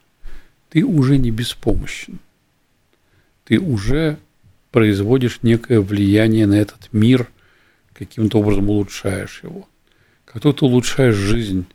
ты 0.69 0.83
уже 0.83 1.17
не 1.17 1.31
беспомощен– 1.31 2.19
ты 3.49 3.59
уже 3.59 4.19
производишь 4.69 5.39
некое 5.41 5.81
влияние 5.81 6.45
на 6.45 6.53
этот 6.53 6.87
мир, 6.93 7.27
каким-то 7.99 8.39
образом 8.39 8.69
улучшаешь 8.69 9.41
его. 9.43 9.67
Как 10.25 10.41
только 10.41 10.59
ты 10.59 10.65
улучшаешь 10.65 11.15
жизнь 11.15 11.65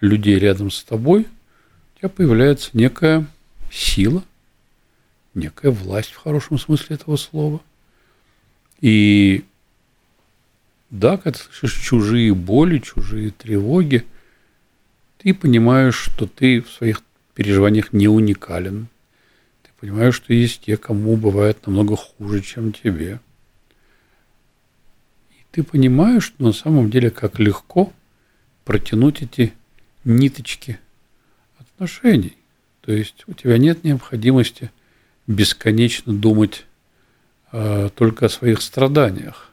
людей 0.00 0.38
рядом 0.38 0.70
с 0.70 0.82
тобой, 0.82 1.22
у 1.22 1.98
тебя 1.98 2.08
появляется 2.08 2.70
некая 2.74 3.26
сила, 3.70 4.24
некая 5.34 5.70
власть 5.70 6.12
в 6.12 6.16
хорошем 6.16 6.58
смысле 6.58 6.96
этого 6.96 7.16
слова. 7.16 7.60
И 8.80 9.44
да, 10.90 11.16
когда 11.16 11.38
ты 11.38 11.44
слышишь 11.52 11.82
чужие 11.82 12.34
боли, 12.34 12.78
чужие 12.78 13.30
тревоги, 13.30 14.04
ты 15.18 15.34
понимаешь, 15.34 15.96
что 15.96 16.26
ты 16.26 16.62
в 16.62 16.70
своих 16.70 17.02
переживаниях 17.34 17.92
не 17.92 18.08
уникален– 18.08 18.88
Понимаю, 19.80 20.12
что 20.12 20.34
есть 20.34 20.66
те, 20.66 20.76
кому 20.76 21.16
бывает 21.16 21.66
намного 21.66 21.96
хуже, 21.96 22.42
чем 22.42 22.70
тебе. 22.70 23.18
И 25.50 25.56
ты 25.56 25.62
понимаешь, 25.62 26.24
что 26.24 26.44
на 26.44 26.52
самом 26.52 26.90
деле 26.90 27.10
как 27.10 27.38
легко 27.38 27.92
протянуть 28.64 29.22
эти 29.22 29.52
ниточки 30.04 30.78
отношений. 31.58 32.36
То 32.82 32.92
есть 32.92 33.24
у 33.26 33.34
тебя 33.34 33.58
нет 33.58 33.84
необходимости 33.84 34.70
бесконечно 35.26 36.12
думать 36.12 36.66
э, 37.52 37.90
только 37.94 38.26
о 38.26 38.30
своих 38.30 38.62
страданиях. 38.62 39.50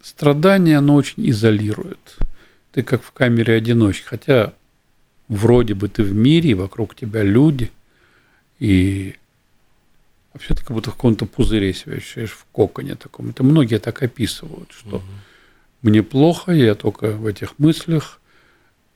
Страдание, 0.00 0.78
оно 0.78 0.94
очень 0.94 1.28
изолирует. 1.28 2.16
Ты 2.72 2.82
как 2.82 3.02
в 3.02 3.10
камере 3.12 3.54
одиночки, 3.54 4.04
хотя 4.04 4.52
вроде 5.28 5.74
бы 5.74 5.88
ты 5.88 6.02
в 6.02 6.14
мире, 6.14 6.54
вокруг 6.54 6.94
тебя 6.94 7.22
люди, 7.22 7.72
и 8.58 9.16
вообще 10.36 10.54
ты 10.54 10.60
как 10.60 10.72
будто 10.72 10.90
в 10.90 10.94
каком-то 10.94 11.24
пузыре 11.24 11.72
себя 11.72 11.94
ощущаешь, 11.94 12.32
в 12.32 12.44
коконе 12.52 12.94
таком. 12.94 13.30
Это 13.30 13.42
многие 13.42 13.78
так 13.78 14.02
описывают, 14.02 14.70
что 14.70 14.96
угу. 14.96 15.04
мне 15.80 16.02
плохо, 16.02 16.52
я 16.52 16.74
только 16.74 17.12
в 17.12 17.26
этих 17.26 17.58
мыслях, 17.58 18.20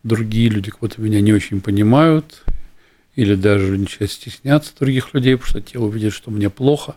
другие 0.02 0.50
люди 0.50 0.70
как 0.70 0.80
будто 0.80 1.00
меня 1.00 1.22
не 1.22 1.32
очень 1.32 1.62
понимают, 1.62 2.44
или 3.16 3.34
даже 3.34 3.78
начинают 3.78 4.12
стесняться 4.12 4.74
других 4.78 5.14
людей, 5.14 5.34
потому 5.36 5.48
что 5.48 5.62
те 5.62 5.78
увидят, 5.78 6.12
что 6.12 6.30
мне 6.30 6.50
плохо, 6.50 6.96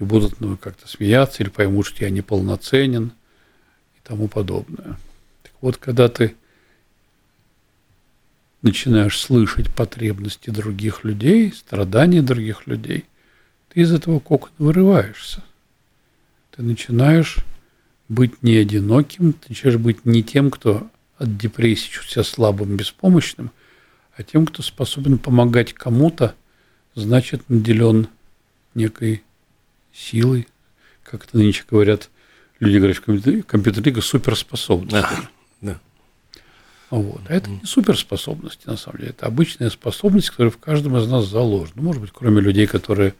и 0.00 0.04
будут 0.04 0.40
ну, 0.40 0.56
как-то 0.56 0.88
смеяться, 0.88 1.44
или 1.44 1.50
поймут, 1.50 1.86
что 1.86 2.04
я 2.04 2.10
неполноценен, 2.10 3.12
и 3.96 4.00
тому 4.02 4.26
подобное. 4.26 4.98
Так 5.44 5.52
вот, 5.60 5.76
когда 5.76 6.08
ты 6.08 6.34
начинаешь 8.60 9.20
слышать 9.20 9.72
потребности 9.72 10.50
других 10.50 11.04
людей, 11.04 11.52
страдания 11.52 12.22
других 12.22 12.66
людей, 12.66 13.04
ты 13.72 13.80
из 13.80 13.92
этого 13.92 14.20
кокона 14.20 14.52
вырываешься. 14.58 15.42
Ты 16.50 16.62
начинаешь 16.62 17.38
быть 18.08 18.42
не 18.42 18.56
одиноким, 18.56 19.32
ты 19.32 19.46
начинаешь 19.48 19.78
быть 19.78 20.04
не 20.04 20.22
тем, 20.22 20.50
кто 20.50 20.86
от 21.16 21.38
депрессии 21.38 21.88
чувствует 21.88 22.26
себя 22.26 22.34
слабым, 22.34 22.76
беспомощным, 22.76 23.50
а 24.16 24.22
тем, 24.22 24.46
кто 24.46 24.62
способен 24.62 25.18
помогать 25.18 25.72
кому-то, 25.72 26.34
значит, 26.94 27.48
наделен 27.48 28.08
некой 28.74 29.22
силой, 29.94 30.46
как 31.02 31.24
это 31.24 31.38
нынче 31.38 31.64
говорят, 31.70 32.10
люди 32.60 32.76
говорят, 32.76 32.98
в 32.98 33.42
компьютер 33.44 34.02
суперспособности. 34.02 34.92
Да, 34.92 35.30
да. 35.62 35.80
Вот. 36.90 37.22
А 37.28 37.34
это 37.34 37.48
не 37.48 37.64
суперспособности, 37.64 38.66
на 38.66 38.76
самом 38.76 38.98
деле. 38.98 39.10
Это 39.10 39.24
обычная 39.26 39.70
способность, 39.70 40.28
которая 40.28 40.50
в 40.50 40.58
каждом 40.58 40.98
из 40.98 41.08
нас 41.08 41.26
заложена. 41.26 41.72
Ну, 41.76 41.82
может 41.84 42.02
быть, 42.02 42.10
кроме 42.12 42.42
людей, 42.42 42.66
которые 42.66 43.14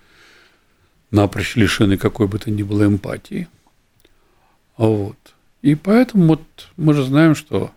напрочь 1.12 1.54
лишены 1.54 1.96
какой 1.96 2.26
бы 2.26 2.38
то 2.38 2.50
ни 2.50 2.64
было 2.64 2.84
эмпатии. 2.86 3.48
Вот. 4.76 5.16
И 5.60 5.76
поэтому 5.76 6.26
вот 6.26 6.42
мы 6.76 6.94
же 6.94 7.04
знаем, 7.04 7.36
что 7.36 7.70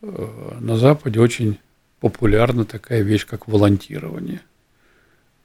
э, 0.00 0.56
на 0.60 0.78
Западе 0.78 1.20
очень 1.20 1.58
популярна 2.00 2.64
такая 2.64 3.02
вещь, 3.02 3.26
как 3.26 3.48
волонтирование. 3.48 4.40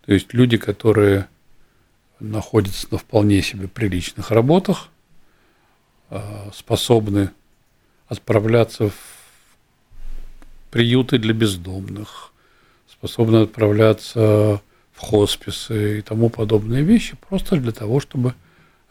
То 0.06 0.14
есть 0.14 0.34
люди, 0.34 0.58
которые 0.58 1.28
находятся 2.20 2.88
на 2.92 2.98
вполне 2.98 3.42
себе 3.42 3.68
приличных 3.68 4.32
работах, 4.32 4.90
э, 6.10 6.50
способны 6.54 7.32
отправляться 8.08 8.90
в 8.90 8.96
приюты 10.70 11.18
для 11.18 11.34
бездомных, 11.34 12.32
способны 12.88 13.44
отправляться 13.44 14.62
хосписы 15.02 16.00
и 16.00 16.02
тому 16.02 16.30
подобные 16.30 16.84
вещи, 16.84 17.18
просто 17.28 17.58
для 17.58 17.72
того, 17.72 18.00
чтобы 18.00 18.34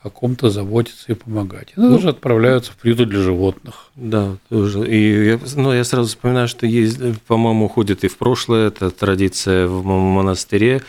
о 0.02 0.08
ком-то 0.08 0.48
заботиться 0.48 1.12
и 1.12 1.14
помогать. 1.14 1.68
И 1.76 1.80
ну, 1.80 1.90
даже 1.90 2.08
отправляются 2.08 2.72
в 2.72 2.76
приюты 2.76 3.04
для 3.04 3.20
животных. 3.20 3.90
Да, 3.96 4.36
тоже. 4.48 4.88
И 4.88 5.26
я, 5.26 5.40
ну, 5.56 5.72
я 5.72 5.84
сразу 5.84 6.08
вспоминаю, 6.08 6.48
что 6.48 6.66
есть, 6.66 6.98
по-моему, 7.26 7.66
уходит 7.66 8.02
и 8.04 8.08
в 8.08 8.16
прошлое, 8.16 8.68
это 8.68 8.90
традиция 8.90 9.66
в 9.66 9.84
монастыре. 9.84 10.82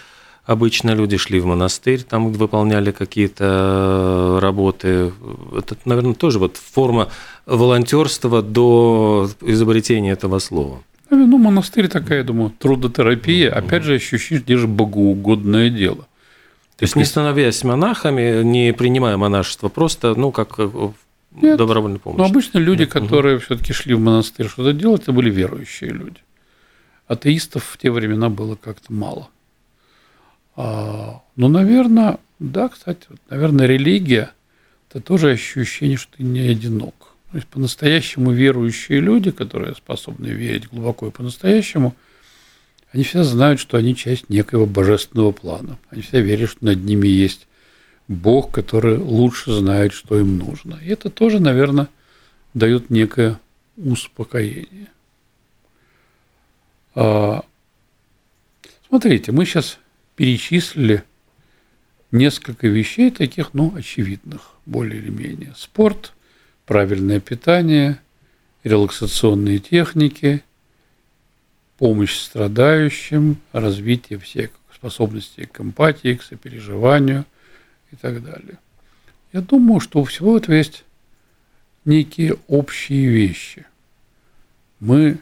Обычно 0.46 0.92
люди 0.92 1.18
шли 1.18 1.40
в 1.40 1.46
монастырь, 1.46 2.02
там 2.02 2.32
выполняли 2.32 2.92
какие-то 2.92 4.40
работы. 4.42 5.12
Это, 5.56 5.78
наверное, 5.86 6.16
тоже 6.16 6.40
вот 6.40 6.58
форма 6.58 7.10
волонтерства 7.46 8.42
до 8.42 9.30
изобретения 9.42 10.12
этого 10.12 10.40
слова. 10.40 10.82
Ну, 11.12 11.38
монастырь 11.38 11.90
такая, 11.90 12.20
я 12.20 12.24
думаю, 12.24 12.52
трудотерапия, 12.58 13.52
опять 13.52 13.84
же, 13.84 13.96
ощущаешь, 13.96 14.44
где 14.44 14.56
же 14.56 14.68
богоугодное 14.68 15.70
дело. 15.70 16.08
То 16.78 16.86
есть, 16.86 16.96
не 16.96 17.04
становясь 17.04 17.64
монахами, 17.64 18.42
не 18.44 18.74
принимая 18.74 19.18
монашество, 19.18 19.68
просто, 19.68 20.16
ну, 20.16 20.32
как 20.32 20.56
э, 20.58 20.92
Нет. 21.34 21.58
добровольной 21.58 22.00
помощи. 22.00 22.18
Но 22.18 22.26
обычно 22.26 22.60
люди, 22.60 22.84
Нет. 22.84 22.92
которые 22.92 23.36
угу. 23.36 23.44
все-таки 23.44 23.74
шли 23.74 23.94
в 23.94 24.00
монастырь 24.00 24.48
что-то 24.48 24.72
делать, 24.72 25.04
это 25.04 25.12
были 25.12 25.30
верующие 25.30 25.92
люди. 25.92 26.18
Атеистов 27.08 27.66
в 27.66 27.78
те 27.78 27.92
времена 27.92 28.30
было 28.30 28.56
как-то 28.56 28.94
мало. 28.94 29.28
А, 30.56 31.22
ну, 31.36 31.50
наверное, 31.50 32.20
да, 32.40 32.70
кстати, 32.70 33.06
вот, 33.10 33.20
наверное, 33.30 33.68
религия– 33.68 34.32
это 34.90 35.02
тоже 35.02 35.32
ощущение, 35.32 35.98
что 35.98 36.18
ты 36.18 36.24
не 36.24 36.40
одинок. 36.40 37.11
То 37.32 37.38
есть 37.38 37.48
по-настоящему 37.48 38.32
верующие 38.32 39.00
люди, 39.00 39.32
которые 39.32 39.76
способны 39.76 40.28
верить 40.28 40.68
глубоко 40.70 41.08
и 41.08 41.12
по-настоящему– 41.12 41.96
они 42.92 43.04
всегда 43.04 43.24
знают, 43.24 43.60
что 43.60 43.78
они 43.78 43.96
часть 43.96 44.30
некоего 44.30 44.66
божественного 44.66 45.32
плана. 45.32 45.80
Они 45.90 46.02
всегда 46.02 46.20
верят, 46.20 46.50
что 46.50 46.66
над 46.66 46.84
ними 46.84 47.08
есть 47.08 47.48
Бог, 48.08 48.52
который 48.52 48.98
лучше 48.98 49.54
знает, 49.54 49.94
что 49.94 50.20
им 50.20 50.38
нужно. 50.38 50.78
И 50.84 50.90
это 50.90 51.10
тоже, 51.10 51.40
наверное, 51.40 51.88
дает 52.54 52.90
некое 52.90 53.40
успокоение. 53.78 54.88
А, 56.94 57.46
смотрите, 58.90 59.32
мы 59.32 59.46
сейчас 59.46 59.80
перечислили 60.18 61.06
несколько 62.12 62.68
вещей 62.68 63.10
таких, 63.10 63.54
ну, 63.54 63.74
очевидных, 63.74 64.52
более 64.66 65.02
или 65.02 65.10
менее. 65.10 65.54
Спорт, 65.56 66.12
правильное 66.72 67.20
питание, 67.20 68.00
релаксационные 68.64 69.60
техники– 69.60 70.42
помощь 71.78 72.18
страдающим, 72.18 73.36
развитие 73.52 74.18
всех 74.18 74.52
способностей 74.74 75.48
к 75.48 75.60
эмпатии, 75.60 76.14
к 76.14 76.24
сопереживанию 76.24 77.26
и 77.92 77.98
так 77.98 78.24
далее. 78.24 78.58
Я 79.34 79.42
думаю, 79.42 79.82
что 79.82 80.00
у 80.00 80.06
всего 80.06 80.38
этого 80.38 80.56
есть 80.56 80.86
некие 81.84 82.38
общие 82.48 83.10
вещи. 83.10 83.66
Мы 84.80 85.18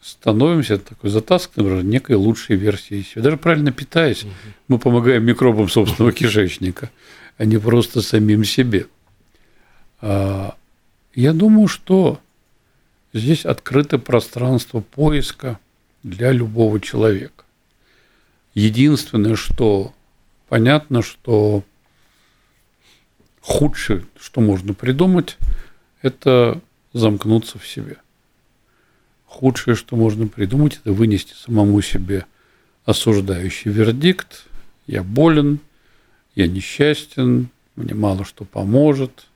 становимся 0.00 0.78
такой 0.78 1.10
затасканной 1.10 1.82
некой 1.82 2.16
лучшей 2.16 2.56
версией 2.56 3.04
себя. 3.04 3.24
Даже 3.24 3.36
правильно 3.36 3.72
питаясь, 3.72 4.24
мы 4.68 4.78
помогаем 4.78 5.22
микробам 5.22 5.68
собственного 5.68 6.12
кишечника, 6.12 6.90
а 7.38 7.44
не 7.46 7.56
просто 7.58 8.02
самим 8.02 8.44
себе. 8.44 8.86
А, 10.00 10.54
я 11.14 11.32
думаю, 11.32 11.68
что 11.68 12.20
Здесь 13.12 13.46
открыто 13.46 13.98
пространство 13.98 14.80
поиска 14.80 15.58
для 16.02 16.30
любого 16.30 16.78
человека. 16.78 17.44
Единственное, 18.54 19.34
что 19.34 19.94
понятно, 20.48 21.02
что 21.02 21.64
худшее, 23.40 24.04
что 24.20 24.40
можно 24.40 24.74
придумать, 24.74 25.38
это 26.02 26.60
замкнуться 26.92 27.58
в 27.58 27.66
себе. 27.66 27.96
Худшее, 29.24 29.74
что 29.74 29.96
можно 29.96 30.26
придумать, 30.26 30.78
это 30.82 30.92
вынести 30.92 31.32
самому 31.34 31.80
себе 31.80 32.26
осуждающий 32.84 33.70
вердикт. 33.70 34.44
Я 34.86 35.02
болен, 35.02 35.60
я 36.38 36.46
несчастен, 36.46 37.48
мне 37.74 37.94
мало 37.94 38.24
что 38.24 38.44
поможет, 38.44 39.26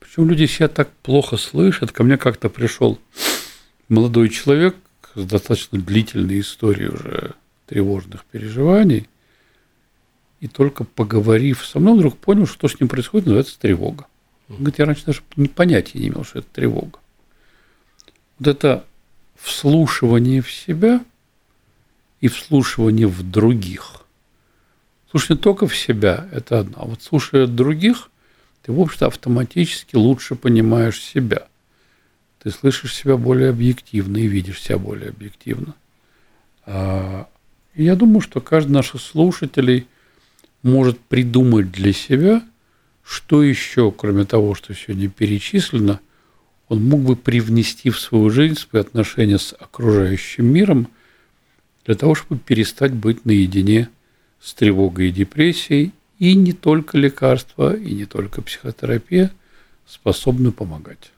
причем 0.00 0.28
люди 0.30 0.46
себя 0.46 0.68
так 0.68 0.90
плохо 1.02 1.36
слышат. 1.36 1.92
Ко 1.92 2.04
мне 2.04 2.16
как-то 2.16 2.48
пришел 2.48 2.98
молодой 3.90 4.30
человек 4.30 4.76
с 5.14 5.24
достаточно 5.24 5.78
длительной 5.78 6.40
историей 6.40 6.88
уже 6.88 7.34
тревожных 7.66 8.24
переживаний. 8.24 9.08
И 10.40 10.48
только 10.48 10.84
поговорив 10.84 11.66
со 11.66 11.80
мной, 11.80 11.98
вдруг 11.98 12.16
понял, 12.16 12.46
что 12.46 12.66
с 12.66 12.80
ним 12.80 12.88
происходит, 12.88 13.26
называется 13.26 13.58
тревога. 13.58 14.06
Он 14.48 14.56
говорит, 14.56 14.78
я 14.78 14.86
раньше 14.86 15.04
даже 15.04 15.22
понятия 15.54 15.98
не 15.98 16.08
имел, 16.08 16.24
что 16.24 16.38
это 16.38 16.48
тревога. 16.50 16.98
Вот 18.38 18.48
это 18.48 18.86
вслушивание 19.36 20.40
в 20.40 20.50
себя 20.50 21.04
и 22.22 22.28
вслушивание 22.28 23.06
в 23.06 23.22
других. 23.22 24.03
Слушать 25.14 25.42
только 25.42 25.68
в 25.68 25.76
себя– 25.76 26.28
это 26.32 26.58
одно, 26.58 26.74
а 26.76 26.86
вот 26.86 27.00
слушая 27.00 27.46
других– 27.46 28.10
ты, 28.62 28.72
в 28.72 28.80
общем-то, 28.80 29.06
автоматически 29.06 29.94
лучше 29.94 30.34
понимаешь 30.34 31.00
себя. 31.00 31.46
Ты 32.42 32.50
слышишь 32.50 32.96
себя 32.96 33.16
более 33.16 33.50
объективно 33.50 34.16
и 34.16 34.26
видишь 34.26 34.60
себя 34.60 34.76
более 34.76 35.10
объективно. 35.10 35.76
А, 36.66 37.28
я 37.76 37.94
думаю, 37.94 38.22
что 38.22 38.40
каждый 38.40 38.72
наших 38.72 39.02
слушателей 39.02 39.86
может 40.64 40.98
придумать 40.98 41.70
для 41.70 41.92
себя, 41.92 42.42
что 43.04 43.44
еще, 43.44 43.92
кроме 43.92 44.24
того, 44.24 44.56
что 44.56 44.74
сегодня 44.74 45.08
перечислено, 45.08 46.00
он 46.66 46.82
мог 46.82 47.02
бы 47.02 47.14
привнести 47.14 47.90
в 47.90 48.00
свою 48.00 48.30
жизнь, 48.30 48.58
свои 48.58 48.82
отношения 48.82 49.38
с 49.38 49.52
окружающим 49.52 50.46
миром, 50.46 50.88
для 51.84 51.94
того, 51.94 52.16
чтобы 52.16 52.40
перестать 52.40 52.92
быть 52.92 53.24
наедине 53.24 53.90
с 54.44 54.52
тревогой 54.52 55.08
и 55.08 55.10
депрессией 55.10 55.92
и 56.18 56.34
не 56.34 56.52
только 56.52 56.98
лекарства, 56.98 57.74
и 57.74 57.94
не 57.94 58.04
только 58.04 58.42
психотерапия 58.42 59.30
способны 59.86 60.52
помогать. 60.52 61.12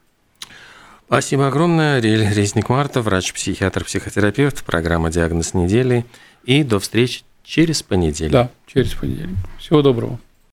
Спасибо 1.07 1.49
огромное. 1.49 1.99
Ариэль 1.99 2.33
Резник-Марта, 2.33 3.03
врач-психиатр, 3.03 3.85
психотерапевт, 3.85 4.65
программа 4.65 5.11
«Диагноз 5.11 5.55
недели». 5.55 6.05
И 6.45 6.63
до 6.63 6.79
встречи 6.79 7.23
через 7.45 7.83
понедельник. 7.83 8.33
Да, 8.33 8.51
через 8.67 8.95
понедельник. 8.95 9.37
Всего 9.59 9.83
доброго. 9.83 10.21